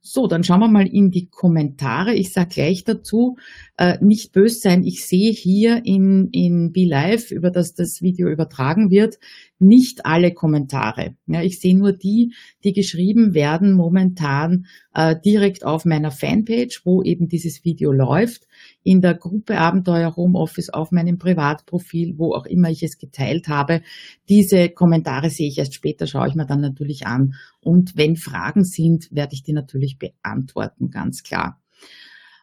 So, 0.00 0.28
dann 0.28 0.44
schauen 0.44 0.60
wir 0.60 0.68
mal 0.68 0.86
in 0.86 1.10
die 1.10 1.26
Kommentare. 1.26 2.14
Ich 2.14 2.32
sage 2.32 2.50
gleich 2.54 2.84
dazu, 2.84 3.36
äh, 3.76 3.98
nicht 4.00 4.32
böse 4.32 4.60
sein. 4.60 4.84
Ich 4.84 5.04
sehe 5.04 5.32
hier 5.32 5.84
in, 5.84 6.28
in 6.30 6.72
BeLive, 6.72 7.34
über 7.34 7.50
das 7.50 7.74
das 7.74 8.00
Video 8.02 8.28
übertragen 8.28 8.90
wird, 8.90 9.18
nicht 9.58 10.04
alle 10.04 10.32
Kommentare. 10.32 11.16
Ja, 11.26 11.42
ich 11.42 11.60
sehe 11.60 11.76
nur 11.76 11.92
die, 11.92 12.34
die 12.64 12.72
geschrieben 12.72 13.34
werden 13.34 13.72
momentan 13.72 14.66
äh, 14.94 15.16
direkt 15.24 15.64
auf 15.64 15.84
meiner 15.84 16.10
Fanpage, 16.10 16.82
wo 16.84 17.02
eben 17.02 17.28
dieses 17.28 17.64
Video 17.64 17.92
läuft, 17.92 18.46
in 18.82 19.00
der 19.00 19.14
Gruppe 19.14 19.58
Abenteuer 19.58 20.14
Homeoffice 20.16 20.70
auf 20.70 20.92
meinem 20.92 21.18
Privatprofil, 21.18 22.18
wo 22.18 22.34
auch 22.34 22.46
immer 22.46 22.70
ich 22.70 22.82
es 22.82 22.98
geteilt 22.98 23.48
habe. 23.48 23.82
Diese 24.28 24.68
Kommentare 24.68 25.30
sehe 25.30 25.48
ich 25.48 25.58
erst 25.58 25.74
später, 25.74 26.06
schaue 26.06 26.28
ich 26.28 26.34
mir 26.34 26.46
dann 26.46 26.60
natürlich 26.60 27.06
an. 27.06 27.34
Und 27.60 27.96
wenn 27.96 28.16
Fragen 28.16 28.64
sind, 28.64 29.08
werde 29.10 29.34
ich 29.34 29.42
die 29.42 29.52
natürlich 29.52 29.98
beantworten, 29.98 30.90
ganz 30.90 31.22
klar. 31.22 31.60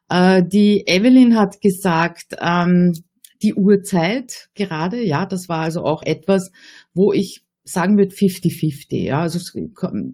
Äh, 0.09 0.43
die 0.43 0.83
Evelyn 0.87 1.37
hat 1.37 1.61
gesagt, 1.61 2.35
ähm, 2.39 2.93
die 3.43 3.53
Uhrzeit 3.53 4.49
gerade, 4.55 5.03
ja, 5.03 5.25
das 5.25 5.49
war 5.49 5.59
also 5.59 5.83
auch 5.83 6.01
etwas, 6.03 6.51
wo 6.93 7.13
ich 7.13 7.43
sagen 7.65 7.97
würde 7.97 8.13
50-50. 8.13 9.03
Ja, 9.03 9.21
also 9.21 9.37
es, 9.37 9.55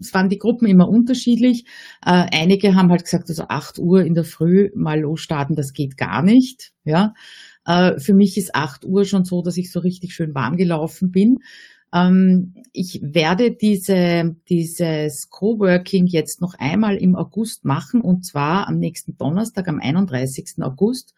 es, 0.00 0.14
waren 0.14 0.28
die 0.28 0.38
Gruppen 0.38 0.66
immer 0.66 0.88
unterschiedlich. 0.88 1.64
Äh, 2.04 2.26
einige 2.32 2.74
haben 2.74 2.90
halt 2.90 3.04
gesagt, 3.04 3.28
also 3.28 3.44
8 3.48 3.78
Uhr 3.78 4.04
in 4.04 4.14
der 4.14 4.24
Früh 4.24 4.70
mal 4.74 5.00
losstarten, 5.00 5.56
das 5.56 5.72
geht 5.72 5.96
gar 5.96 6.22
nicht. 6.22 6.72
Ja, 6.84 7.14
äh, 7.66 7.98
für 7.98 8.14
mich 8.14 8.36
ist 8.36 8.54
8 8.54 8.84
Uhr 8.84 9.04
schon 9.04 9.24
so, 9.24 9.42
dass 9.42 9.56
ich 9.56 9.72
so 9.72 9.80
richtig 9.80 10.14
schön 10.14 10.34
warm 10.34 10.56
gelaufen 10.56 11.10
bin. 11.10 11.38
Ähm, 11.92 12.54
ich 12.72 13.00
werde 13.02 13.50
diese, 13.50 14.36
dieses 14.48 15.28
Coworking 15.28 16.06
jetzt 16.06 16.40
noch 16.40 16.54
einmal 16.58 16.96
im 16.96 17.16
August 17.16 17.64
machen 17.64 18.00
und 18.00 18.24
zwar 18.24 18.68
am 18.68 18.78
nächsten 18.78 19.16
Donnerstag, 19.16 19.66
am 19.66 19.80
31. 19.80 20.62
August 20.62 21.14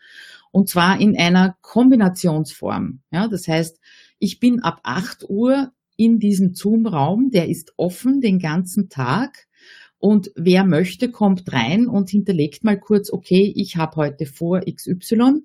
und 0.53 0.69
zwar 0.69 1.01
in 1.01 1.17
einer 1.19 1.57
Kombinationsform. 1.63 3.01
Ja, 3.11 3.27
das 3.27 3.49
heißt, 3.49 3.81
ich 4.19 4.39
bin 4.39 4.61
ab 4.61 4.81
8 4.85 5.29
Uhr 5.29 5.73
in 5.97 6.19
diesem 6.19 6.55
Zoom-Raum, 6.55 7.31
der 7.31 7.49
ist 7.49 7.73
offen 7.77 8.21
den 8.21 8.39
ganzen 8.39 8.89
Tag. 8.89 9.47
Und 9.99 10.31
wer 10.37 10.65
möchte, 10.65 11.11
kommt 11.11 11.53
rein 11.53 11.87
und 11.87 12.11
hinterlegt 12.11 12.65
mal 12.65 12.79
kurz, 12.79 13.13
okay, 13.13 13.53
ich 13.55 13.77
habe 13.77 13.97
heute 13.97 14.27
vor 14.27 14.61
XY. 14.61 15.43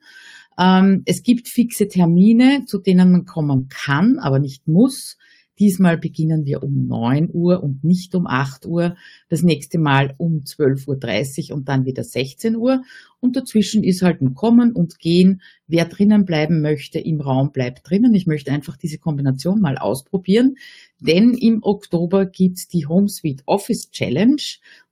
Ähm, 0.60 1.04
es 1.06 1.24
gibt 1.24 1.48
fixe 1.48 1.88
Termine, 1.88 2.65
zu 2.65 2.80
denen 2.80 3.12
man 3.12 3.26
kommen 3.26 3.70
kann, 3.70 4.17
aber 4.20 4.39
nicht 4.39 4.67
muss. 4.67 5.17
Diesmal 5.60 5.98
beginnen 5.98 6.46
wir 6.46 6.63
um 6.63 6.88
9 6.88 7.30
Uhr 7.34 7.63
und 7.63 7.84
nicht 7.84 8.13
um 8.15 8.28
8 8.28 8.65
Uhr. 8.65 8.96
Das 9.30 9.41
nächste 9.41 9.80
Mal 9.80 10.13
um 10.17 10.41
12.30 10.41 11.50
Uhr 11.50 11.58
und 11.58 11.67
dann 11.67 11.86
wieder 11.86 12.04
16 12.04 12.56
Uhr. 12.56 12.84
Und 13.20 13.36
dazwischen 13.36 13.84
ist 13.84 14.04
halt 14.04 14.22
ein 14.22 14.36
Kommen 14.36 14.74
und 14.74 15.00
Gehen. 15.00 15.41
Wer 15.67 15.86
drinnen 15.86 16.26
bleiben 16.26 16.62
möchte 16.62 17.00
im 17.00 17.20
Raum, 17.22 17.52
bleibt 17.52 17.89
drinnen. 17.89 18.13
Ich 18.13 18.28
möchte 18.28 18.52
einfach 18.52 18.78
diese 18.78 19.00
Kombination 19.00 19.60
mal 19.60 19.78
ausprobieren. 19.78 20.58
Denn 21.00 21.34
im 21.34 21.62
Oktober 21.62 22.26
gibt's 22.26 22.68
die 22.68 22.88
HomeSuite 22.88 23.44
Office 23.46 23.92
Challenge 23.92 24.42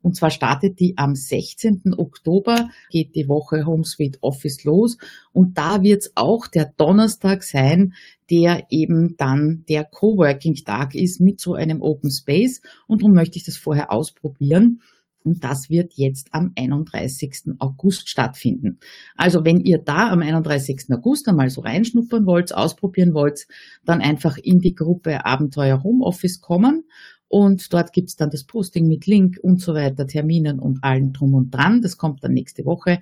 Und 0.03 0.15
zwar 0.15 0.29
startet 0.29 0.79
die 0.79 0.97
am 0.97 1.15
16. 1.15 1.95
Oktober, 1.97 2.69
geht 2.91 3.15
die 3.15 3.27
Woche 3.27 3.65
Home 3.65 3.83
Office 4.21 4.63
los. 4.63 4.97
Und 5.33 5.57
da 5.57 5.81
wird 5.81 6.03
es 6.03 6.11
auch 6.15 6.47
der 6.47 6.71
Donnerstag 6.77 7.41
sein, 7.43 7.93
der 8.29 8.67
eben 8.69 9.15
dann 9.17 9.65
der 9.67 9.83
Coworking-Tag 9.83 10.93
ist 10.93 11.21
mit 11.21 11.39
so 11.39 11.55
einem 11.55 11.81
Open 11.81 12.11
Space. 12.11 12.61
Und 12.85 13.01
darum 13.01 13.15
möchte 13.15 13.37
ich 13.37 13.45
das 13.45 13.57
vorher 13.57 13.91
ausprobieren. 13.91 14.81
Und 15.25 15.43
das 15.43 15.71
wird 15.71 15.93
jetzt 15.95 16.29
am 16.33 16.51
31. 16.55 17.55
August 17.57 18.09
stattfinden. 18.09 18.77
Also 19.15 19.43
wenn 19.43 19.59
ihr 19.59 19.79
da 19.79 20.11
am 20.11 20.21
31. 20.21 20.85
August 20.91 21.27
einmal 21.27 21.49
so 21.49 21.61
reinschnuppern 21.61 22.27
wollt, 22.27 22.53
ausprobieren 22.53 23.15
wollt, 23.15 23.47
dann 23.83 24.01
einfach 24.01 24.37
in 24.37 24.59
die 24.59 24.75
Gruppe 24.75 25.25
Abenteuer 25.25 25.81
Homeoffice 25.81 26.41
kommen. 26.41 26.83
Und 27.27 27.73
dort 27.73 27.91
gibt's 27.91 28.15
dann 28.15 28.29
das 28.29 28.43
Posting 28.43 28.87
mit 28.87 29.07
Link 29.07 29.39
und 29.41 29.59
so 29.59 29.73
weiter, 29.73 30.05
Terminen 30.05 30.59
und 30.59 30.83
allen 30.83 31.11
drum 31.11 31.33
und 31.33 31.49
dran. 31.49 31.81
Das 31.81 31.97
kommt 31.97 32.23
dann 32.23 32.33
nächste 32.33 32.63
Woche. 32.63 32.99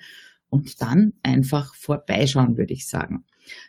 Und 0.48 0.82
dann 0.82 1.14
einfach 1.24 1.76
vorbeischauen, 1.76 2.58
würde 2.58 2.74
ich 2.74 2.88
sagen. 2.88 3.26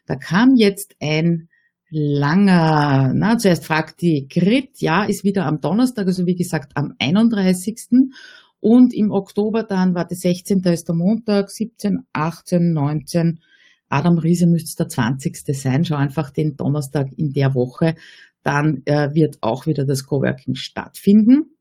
Da 0.06 0.14
kam 0.14 0.54
jetzt 0.54 0.94
ein 1.00 1.48
langer, 1.90 3.12
na, 3.14 3.38
zuerst 3.38 3.64
fragt 3.64 4.00
die 4.00 4.26
Grit, 4.28 4.80
ja, 4.80 5.04
ist 5.04 5.24
wieder 5.24 5.46
am 5.46 5.60
Donnerstag, 5.60 6.06
also 6.06 6.26
wie 6.26 6.34
gesagt 6.34 6.72
am 6.76 6.94
31. 6.98 8.10
Und 8.64 8.94
im 8.94 9.10
Oktober 9.10 9.62
dann 9.62 9.94
war 9.94 10.06
der 10.06 10.16
16. 10.16 10.60
ist 10.60 10.88
der 10.88 10.94
Montag, 10.94 11.50
17, 11.50 12.06
18, 12.14 12.72
19. 12.72 13.40
Adam 13.90 14.16
Riese 14.16 14.46
müsste 14.46 14.84
der 14.84 14.88
20. 14.88 15.36
sein. 15.54 15.84
Schau 15.84 15.96
einfach 15.96 16.30
den 16.30 16.56
Donnerstag 16.56 17.08
in 17.14 17.34
der 17.34 17.54
Woche. 17.54 17.94
Dann 18.42 18.80
äh, 18.86 19.14
wird 19.14 19.36
auch 19.42 19.66
wieder 19.66 19.84
das 19.84 20.06
Coworking 20.06 20.54
stattfinden. 20.54 21.58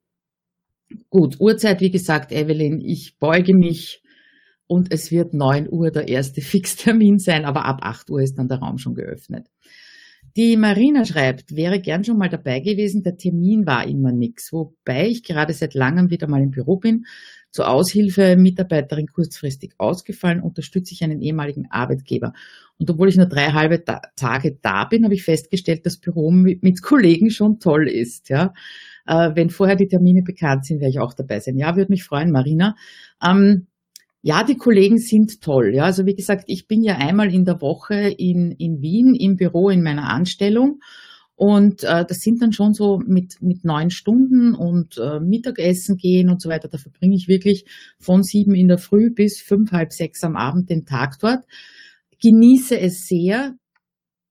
Gut, 1.09 1.41
Uhrzeit, 1.41 1.81
wie 1.81 1.91
gesagt, 1.91 2.31
Evelyn, 2.31 2.79
ich 2.79 3.17
beuge 3.19 3.53
mich 3.53 4.01
und 4.67 4.93
es 4.93 5.11
wird 5.11 5.33
9 5.33 5.67
Uhr 5.69 5.91
der 5.91 6.07
erste 6.07 6.39
Fixtermin 6.53 7.19
sein, 7.19 7.43
aber 7.43 7.65
ab 7.65 7.79
8 7.81 8.09
Uhr 8.11 8.21
ist 8.21 8.35
dann 8.35 8.47
der 8.47 8.59
Raum 8.59 8.77
schon 8.77 8.95
geöffnet. 8.95 9.49
Die 10.35 10.57
Marina 10.57 11.05
schreibt, 11.05 11.55
wäre 11.55 11.79
gern 11.79 12.03
schon 12.03 12.17
mal 12.17 12.29
dabei 12.29 12.59
gewesen, 12.59 13.03
der 13.03 13.17
Termin 13.17 13.67
war 13.67 13.87
immer 13.87 14.11
nix, 14.11 14.51
wobei 14.51 15.07
ich 15.07 15.23
gerade 15.23 15.53
seit 15.53 15.75
langem 15.75 16.09
wieder 16.09 16.27
mal 16.27 16.41
im 16.41 16.49
Büro 16.49 16.77
bin. 16.77 17.05
Zur 17.51 17.69
Aushilfe 17.69 18.35
Mitarbeiterin 18.35 19.05
kurzfristig 19.05 19.75
ausgefallen, 19.77 20.41
unterstütze 20.41 20.95
ich 20.95 21.03
einen 21.03 21.21
ehemaligen 21.21 21.69
Arbeitgeber. 21.69 22.33
Und 22.79 22.89
obwohl 22.89 23.09
ich 23.09 23.15
nur 23.15 23.27
drei 23.27 23.51
halbe 23.51 23.83
Ta 23.83 24.01
Tage 24.15 24.57
da 24.59 24.85
bin, 24.85 25.03
habe 25.03 25.13
ich 25.13 25.23
festgestellt, 25.23 25.85
dass 25.85 25.99
Büro 25.99 26.31
mit, 26.31 26.63
mit 26.63 26.81
Kollegen 26.81 27.29
schon 27.29 27.59
toll 27.59 27.87
ist. 27.87 28.29
Ja, 28.29 28.53
äh, 29.05 29.29
wenn 29.35 29.51
vorher 29.51 29.75
die 29.75 29.87
Termine 29.87 30.23
bekannt 30.23 30.65
sind, 30.65 30.79
werde 30.79 30.89
ich 30.89 30.99
auch 30.99 31.13
dabei 31.13 31.41
sein. 31.41 31.57
Ja, 31.59 31.75
würde 31.75 31.91
mich 31.91 32.03
freuen, 32.03 32.31
Marina. 32.31 32.75
Ähm, 33.23 33.67
ja, 34.25 34.45
die 34.45 34.55
Kollegen 34.55 34.97
sind 34.99 35.41
toll. 35.41 35.73
Ja, 35.75 35.83
also 35.83 36.05
wie 36.05 36.15
gesagt, 36.15 36.45
ich 36.47 36.65
bin 36.65 36.81
ja 36.81 36.95
einmal 36.95 37.33
in 37.33 37.43
der 37.43 37.59
Woche 37.59 37.95
in, 38.17 38.51
in 38.51 38.81
Wien 38.81 39.15
im 39.15 39.35
Büro 39.35 39.69
in 39.69 39.83
meiner 39.83 40.09
Anstellung. 40.09 40.79
Und 41.35 41.83
äh, 41.83 42.05
das 42.05 42.19
sind 42.19 42.41
dann 42.41 42.53
schon 42.53 42.73
so 42.73 42.99
mit, 43.05 43.41
mit 43.41 43.65
neun 43.65 43.89
Stunden 43.89 44.55
und 44.55 44.97
äh, 44.97 45.19
Mittagessen 45.19 45.97
gehen 45.97 46.29
und 46.29 46.41
so 46.41 46.47
weiter. 46.47 46.69
Da 46.69 46.77
verbringe 46.77 47.17
ich 47.17 47.27
wirklich 47.27 47.65
von 47.99 48.23
sieben 48.23 48.55
in 48.55 48.69
der 48.69 48.77
Früh 48.77 49.11
bis 49.13 49.41
fünf, 49.41 49.73
halb 49.73 49.91
sechs 49.91 50.23
am 50.23 50.37
Abend 50.37 50.69
den 50.69 50.85
Tag 50.85 51.19
dort. 51.19 51.43
Genieße 52.21 52.79
es 52.79 53.05
sehr, 53.05 53.55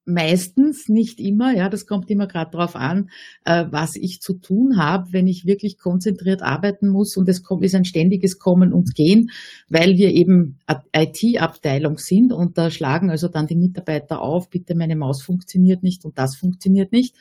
meistens, 0.04 0.88
nicht 0.88 1.20
immer, 1.20 1.54
ja, 1.54 1.68
das 1.68 1.86
kommt 1.86 2.10
immer 2.10 2.26
gerade 2.26 2.50
drauf 2.50 2.74
an, 2.74 3.10
äh, 3.44 3.66
was 3.70 3.96
ich 3.96 4.20
zu 4.20 4.34
tun 4.34 4.76
habe, 4.76 5.12
wenn 5.12 5.26
ich 5.26 5.46
wirklich 5.46 5.78
konzentriert 5.78 6.42
arbeiten 6.42 6.88
muss 6.88 7.16
und 7.16 7.28
es 7.28 7.42
kommt, 7.42 7.64
ist 7.64 7.74
ein 7.74 7.84
ständiges 7.84 8.38
Kommen 8.38 8.72
und 8.72 8.94
Gehen, 8.94 9.30
weil 9.68 9.96
wir 9.96 10.10
eben 10.10 10.58
IT-Abteilung 10.94 11.98
sind 11.98 12.32
und 12.32 12.58
da 12.58 12.70
schlagen 12.70 13.10
also 13.10 13.28
dann 13.28 13.46
die 13.46 13.56
Mitarbeiter 13.56 14.20
auf, 14.20 14.50
bitte 14.50 14.74
meine 14.74 14.96
Maus 14.96 15.22
funktioniert 15.22 15.82
nicht 15.82 16.04
und 16.04 16.18
das 16.18 16.36
funktioniert 16.36 16.92
nicht. 16.92 17.14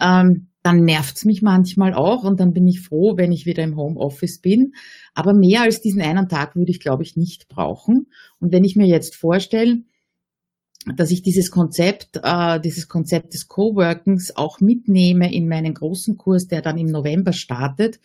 Ähm, 0.00 0.48
dann 0.62 0.80
nervt's 0.84 1.24
mich 1.24 1.42
manchmal 1.42 1.92
auch 1.92 2.24
und 2.24 2.40
dann 2.40 2.52
bin 2.52 2.66
ich 2.66 2.80
froh, 2.80 3.16
wenn 3.16 3.32
ich 3.32 3.44
wieder 3.44 3.62
im 3.62 3.76
Homeoffice 3.76 4.40
bin. 4.40 4.72
Aber 5.12 5.34
mehr 5.34 5.62
als 5.62 5.82
diesen 5.82 6.00
einen 6.00 6.28
Tag 6.28 6.56
würde 6.56 6.70
ich, 6.70 6.80
glaube 6.80 7.02
ich, 7.02 7.16
nicht 7.16 7.48
brauchen. 7.48 8.06
Und 8.40 8.50
wenn 8.50 8.64
ich 8.64 8.74
mir 8.74 8.86
jetzt 8.86 9.14
vorstelle, 9.14 9.82
dass 10.96 11.10
ich 11.10 11.22
dieses 11.22 11.50
Konzept, 11.50 12.20
äh, 12.22 12.60
dieses 12.60 12.88
Konzept 12.88 13.34
des 13.34 13.48
Coworkings 13.48 14.36
auch 14.36 14.60
mitnehme 14.60 15.32
in 15.32 15.48
meinen 15.48 15.74
großen 15.74 16.16
Kurs, 16.16 16.46
der 16.46 16.62
dann 16.62 16.78
im 16.78 16.88
November 16.88 17.32
startet. 17.32 18.00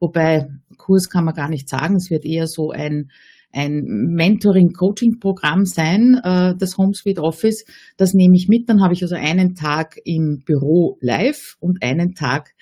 Wobei 0.00 0.48
Kurs 0.76 1.08
kann 1.08 1.24
man 1.24 1.34
gar 1.34 1.48
nicht 1.48 1.68
sagen, 1.68 1.96
es 1.96 2.10
wird 2.10 2.24
eher 2.24 2.46
so 2.46 2.70
ein 2.70 3.10
ein 3.54 3.84
Mentoring-Coaching-Programm 3.84 5.64
sein, 5.64 6.20
äh, 6.22 6.54
das 6.58 6.76
HomeSuite 6.76 7.22
Office. 7.22 7.64
Das 7.96 8.12
nehme 8.12 8.34
ich 8.36 8.48
mit. 8.48 8.68
Dann 8.68 8.82
habe 8.82 8.94
ich 8.94 9.02
also 9.02 9.14
einen 9.14 9.54
Tag 9.54 9.96
im 10.04 10.42
Büro 10.44 10.98
live 11.00 11.56
und 11.60 11.82
einen 11.82 12.14
Tag 12.14 12.54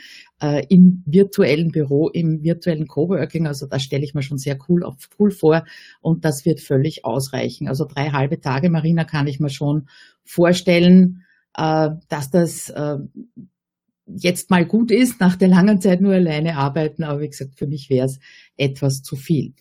äh, 0.42 0.66
im 0.68 1.02
virtuellen 1.06 1.70
Büro, 1.70 2.08
im 2.08 2.42
virtuellen 2.42 2.88
Coworking. 2.88 3.46
Also 3.46 3.66
das 3.66 3.82
stelle 3.82 4.04
ich 4.04 4.12
mir 4.12 4.22
schon 4.22 4.38
sehr 4.38 4.58
cool, 4.68 4.84
cool 5.18 5.30
vor 5.30 5.64
und 6.00 6.24
das 6.24 6.44
wird 6.44 6.60
völlig 6.60 7.04
ausreichen. 7.04 7.68
Also 7.68 7.84
drei 7.86 8.10
halbe 8.10 8.40
Tage, 8.40 8.68
Marina, 8.68 9.04
kann 9.04 9.28
ich 9.28 9.38
mir 9.38 9.50
schon 9.50 9.88
vorstellen, 10.24 11.24
äh, 11.56 11.90
dass 12.08 12.30
das 12.30 12.70
äh, 12.70 12.98
jetzt 14.06 14.50
mal 14.50 14.66
gut 14.66 14.90
ist, 14.90 15.20
nach 15.20 15.36
der 15.36 15.48
langen 15.48 15.80
Zeit 15.80 16.00
nur 16.00 16.14
alleine 16.14 16.56
arbeiten. 16.56 17.04
Aber 17.04 17.20
wie 17.20 17.28
gesagt, 17.28 17.56
für 17.56 17.68
mich 17.68 17.88
wäre 17.88 18.06
es 18.06 18.18
etwas 18.56 19.02
zu 19.02 19.14
viel. 19.14 19.54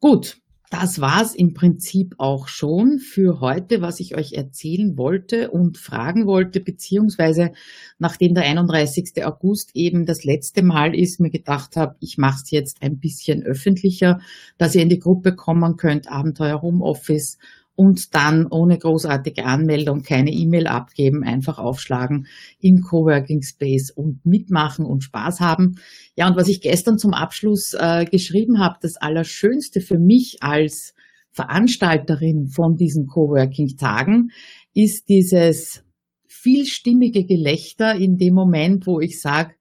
Gut, 0.00 0.38
das 0.70 1.00
war's 1.00 1.34
im 1.34 1.54
Prinzip 1.54 2.14
auch 2.18 2.48
schon 2.48 2.98
für 2.98 3.40
heute, 3.40 3.80
was 3.80 4.00
ich 4.00 4.16
euch 4.16 4.32
erzählen 4.32 4.96
wollte 4.98 5.50
und 5.50 5.78
fragen 5.78 6.26
wollte, 6.26 6.60
beziehungsweise 6.60 7.52
nachdem 7.98 8.34
der 8.34 8.44
31. 8.44 9.24
August 9.24 9.70
eben 9.74 10.06
das 10.06 10.24
letzte 10.24 10.62
Mal 10.62 10.94
ist, 10.94 11.20
mir 11.20 11.30
gedacht 11.30 11.76
habe, 11.76 11.96
ich 12.00 12.18
mache 12.18 12.40
es 12.42 12.50
jetzt 12.50 12.82
ein 12.82 12.98
bisschen 12.98 13.42
öffentlicher, 13.42 14.20
dass 14.58 14.74
ihr 14.74 14.82
in 14.82 14.88
die 14.88 14.98
Gruppe 14.98 15.36
kommen 15.36 15.76
könnt, 15.76 16.10
Abenteuer 16.10 16.62
Homeoffice 16.62 17.38
und 17.76 18.14
dann 18.14 18.46
ohne 18.46 18.78
großartige 18.78 19.44
Anmeldung 19.44 20.02
keine 20.02 20.32
E-Mail 20.32 20.66
abgeben, 20.66 21.22
einfach 21.22 21.58
aufschlagen 21.58 22.26
im 22.58 22.80
Coworking 22.80 23.42
Space 23.42 23.90
und 23.90 24.24
mitmachen 24.24 24.84
und 24.86 25.04
Spaß 25.04 25.40
haben. 25.40 25.76
Ja, 26.16 26.26
und 26.26 26.36
was 26.36 26.48
ich 26.48 26.62
gestern 26.62 26.98
zum 26.98 27.12
Abschluss 27.12 27.74
äh, 27.78 28.06
geschrieben 28.06 28.58
habe, 28.58 28.78
das 28.80 28.96
Allerschönste 28.96 29.80
für 29.80 29.98
mich 29.98 30.38
als 30.40 30.94
Veranstalterin 31.30 32.48
von 32.48 32.76
diesen 32.76 33.06
Coworking-Tagen 33.06 34.30
ist 34.72 35.10
dieses 35.10 35.84
vielstimmige 36.26 37.24
Gelächter 37.26 37.94
in 37.94 38.16
dem 38.16 38.32
Moment, 38.32 38.86
wo 38.86 39.00
ich 39.00 39.20
sage, 39.20 39.54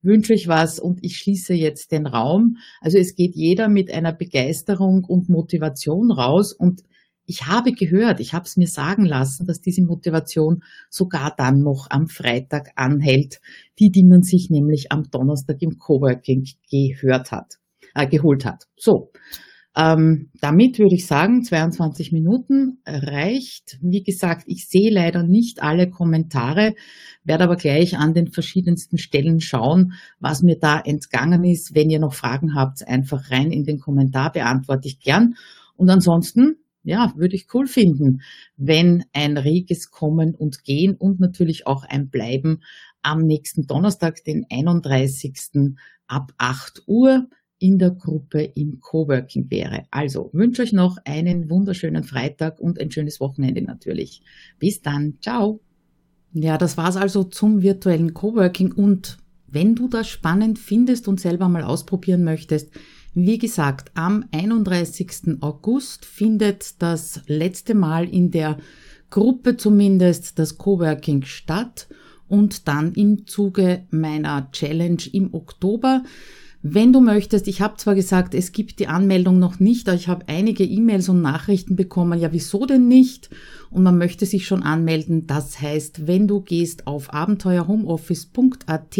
wünsche 0.00 0.32
ich 0.32 0.48
was 0.48 0.78
und 0.78 1.00
ich 1.02 1.16
schließe 1.16 1.52
jetzt 1.52 1.92
den 1.92 2.06
Raum. 2.06 2.56
Also 2.80 2.96
es 2.96 3.14
geht 3.14 3.34
jeder 3.34 3.68
mit 3.68 3.92
einer 3.92 4.12
Begeisterung 4.12 5.04
und 5.04 5.28
Motivation 5.28 6.10
raus 6.10 6.54
und 6.54 6.82
ich 7.28 7.46
habe 7.46 7.72
gehört, 7.72 8.20
ich 8.20 8.32
habe 8.32 8.46
es 8.46 8.56
mir 8.56 8.66
sagen 8.66 9.04
lassen, 9.04 9.46
dass 9.46 9.60
diese 9.60 9.82
Motivation 9.82 10.62
sogar 10.88 11.34
dann 11.36 11.60
noch 11.60 11.86
am 11.90 12.08
Freitag 12.08 12.70
anhält, 12.74 13.40
die, 13.78 13.90
die 13.90 14.04
man 14.04 14.22
sich 14.22 14.48
nämlich 14.48 14.90
am 14.92 15.10
Donnerstag 15.10 15.60
im 15.60 15.76
Coworking 15.78 16.48
gehört 16.70 17.30
hat, 17.30 17.58
äh, 17.94 18.06
geholt 18.06 18.46
hat. 18.46 18.64
So, 18.78 19.12
ähm, 19.76 20.30
damit 20.40 20.78
würde 20.78 20.94
ich 20.94 21.06
sagen, 21.06 21.44
22 21.44 22.12
Minuten 22.12 22.78
reicht. 22.86 23.78
Wie 23.82 24.02
gesagt, 24.02 24.44
ich 24.46 24.66
sehe 24.66 24.90
leider 24.90 25.22
nicht 25.22 25.62
alle 25.62 25.90
Kommentare, 25.90 26.74
werde 27.24 27.44
aber 27.44 27.56
gleich 27.56 27.98
an 27.98 28.14
den 28.14 28.32
verschiedensten 28.32 28.96
Stellen 28.96 29.40
schauen, 29.40 29.92
was 30.18 30.42
mir 30.42 30.58
da 30.58 30.80
entgangen 30.80 31.44
ist. 31.44 31.74
Wenn 31.74 31.90
ihr 31.90 32.00
noch 32.00 32.14
Fragen 32.14 32.54
habt, 32.54 32.88
einfach 32.88 33.30
rein 33.30 33.52
in 33.52 33.64
den 33.64 33.80
Kommentar, 33.80 34.32
beantworte 34.32 34.88
ich 34.88 34.98
gern. 34.98 35.34
Und 35.76 35.90
ansonsten 35.90 36.56
ja, 36.88 37.12
würde 37.16 37.36
ich 37.36 37.46
cool 37.52 37.66
finden, 37.66 38.22
wenn 38.56 39.04
ein 39.12 39.36
reges 39.36 39.90
Kommen 39.90 40.34
und 40.34 40.64
Gehen 40.64 40.96
und 40.96 41.20
natürlich 41.20 41.66
auch 41.66 41.84
ein 41.84 42.08
Bleiben 42.08 42.62
am 43.02 43.22
nächsten 43.22 43.66
Donnerstag, 43.66 44.24
den 44.24 44.46
31. 44.50 45.76
ab 46.06 46.32
8 46.38 46.84
Uhr 46.86 47.28
in 47.58 47.78
der 47.78 47.90
Gruppe 47.90 48.42
im 48.42 48.80
Coworking 48.80 49.50
wäre. 49.50 49.84
Also 49.90 50.30
wünsche 50.32 50.62
euch 50.62 50.72
noch 50.72 50.96
einen 51.04 51.50
wunderschönen 51.50 52.04
Freitag 52.04 52.58
und 52.58 52.80
ein 52.80 52.90
schönes 52.90 53.20
Wochenende 53.20 53.62
natürlich. 53.62 54.22
Bis 54.58 54.80
dann. 54.80 55.18
Ciao. 55.20 55.60
Ja, 56.32 56.56
das 56.56 56.76
war's 56.76 56.96
also 56.96 57.24
zum 57.24 57.62
virtuellen 57.62 58.14
Coworking 58.14 58.72
und 58.72 59.18
wenn 59.46 59.74
du 59.74 59.88
das 59.88 60.08
spannend 60.08 60.58
findest 60.58 61.08
und 61.08 61.20
selber 61.20 61.48
mal 61.48 61.64
ausprobieren 61.64 62.22
möchtest, 62.22 62.70
wie 63.14 63.38
gesagt, 63.38 63.90
am 63.94 64.24
31. 64.32 65.38
August 65.40 66.04
findet 66.04 66.80
das 66.82 67.22
letzte 67.26 67.74
Mal 67.74 68.08
in 68.08 68.30
der 68.30 68.58
Gruppe 69.10 69.56
zumindest 69.56 70.38
das 70.38 70.58
Coworking 70.58 71.24
statt 71.24 71.88
und 72.28 72.68
dann 72.68 72.92
im 72.92 73.26
Zuge 73.26 73.84
meiner 73.90 74.50
Challenge 74.52 75.02
im 75.12 75.32
Oktober 75.32 76.02
Wenn 76.62 76.92
du 76.92 77.00
möchtest, 77.00 77.46
ich 77.46 77.60
habe 77.60 77.76
zwar 77.76 77.94
gesagt, 77.94 78.34
es 78.34 78.50
gibt 78.50 78.80
die 78.80 78.88
Anmeldung 78.88 79.38
noch 79.38 79.60
nicht, 79.60 79.88
aber 79.88 79.96
ich 79.96 80.08
habe 80.08 80.26
einige 80.26 80.64
E-Mails 80.64 81.08
und 81.08 81.22
Nachrichten 81.22 81.76
bekommen, 81.76 82.18
ja 82.18 82.32
wieso 82.32 82.66
denn 82.66 82.88
nicht? 82.88 83.30
Und 83.70 83.84
man 83.84 83.96
möchte 83.96 84.26
sich 84.26 84.46
schon 84.46 84.64
anmelden. 84.64 85.28
Das 85.28 85.60
heißt, 85.60 86.08
wenn 86.08 86.26
du 86.26 86.40
gehst 86.40 86.88
auf 86.88 87.14
abenteuerhomeoffice.at 87.14 88.98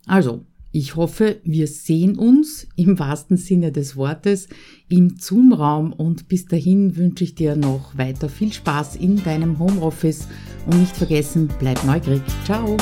Also, 0.06 0.44
ich 0.72 0.94
hoffe, 0.94 1.40
wir 1.42 1.66
sehen 1.66 2.16
uns 2.16 2.68
im 2.76 2.98
wahrsten 2.98 3.36
Sinne 3.36 3.72
des 3.72 3.96
Wortes 3.96 4.48
im 4.88 5.16
Zoom-Raum 5.18 5.92
und 5.92 6.28
bis 6.28 6.46
dahin 6.46 6.96
wünsche 6.96 7.24
ich 7.24 7.34
dir 7.34 7.56
noch 7.56 7.98
weiter 7.98 8.28
viel 8.28 8.52
Spaß 8.52 8.96
in 8.96 9.22
deinem 9.22 9.58
Homeoffice 9.58 10.28
und 10.66 10.78
nicht 10.78 10.96
vergessen, 10.96 11.48
bleib 11.58 11.84
neugierig. 11.84 12.22
Ciao! 12.44 12.76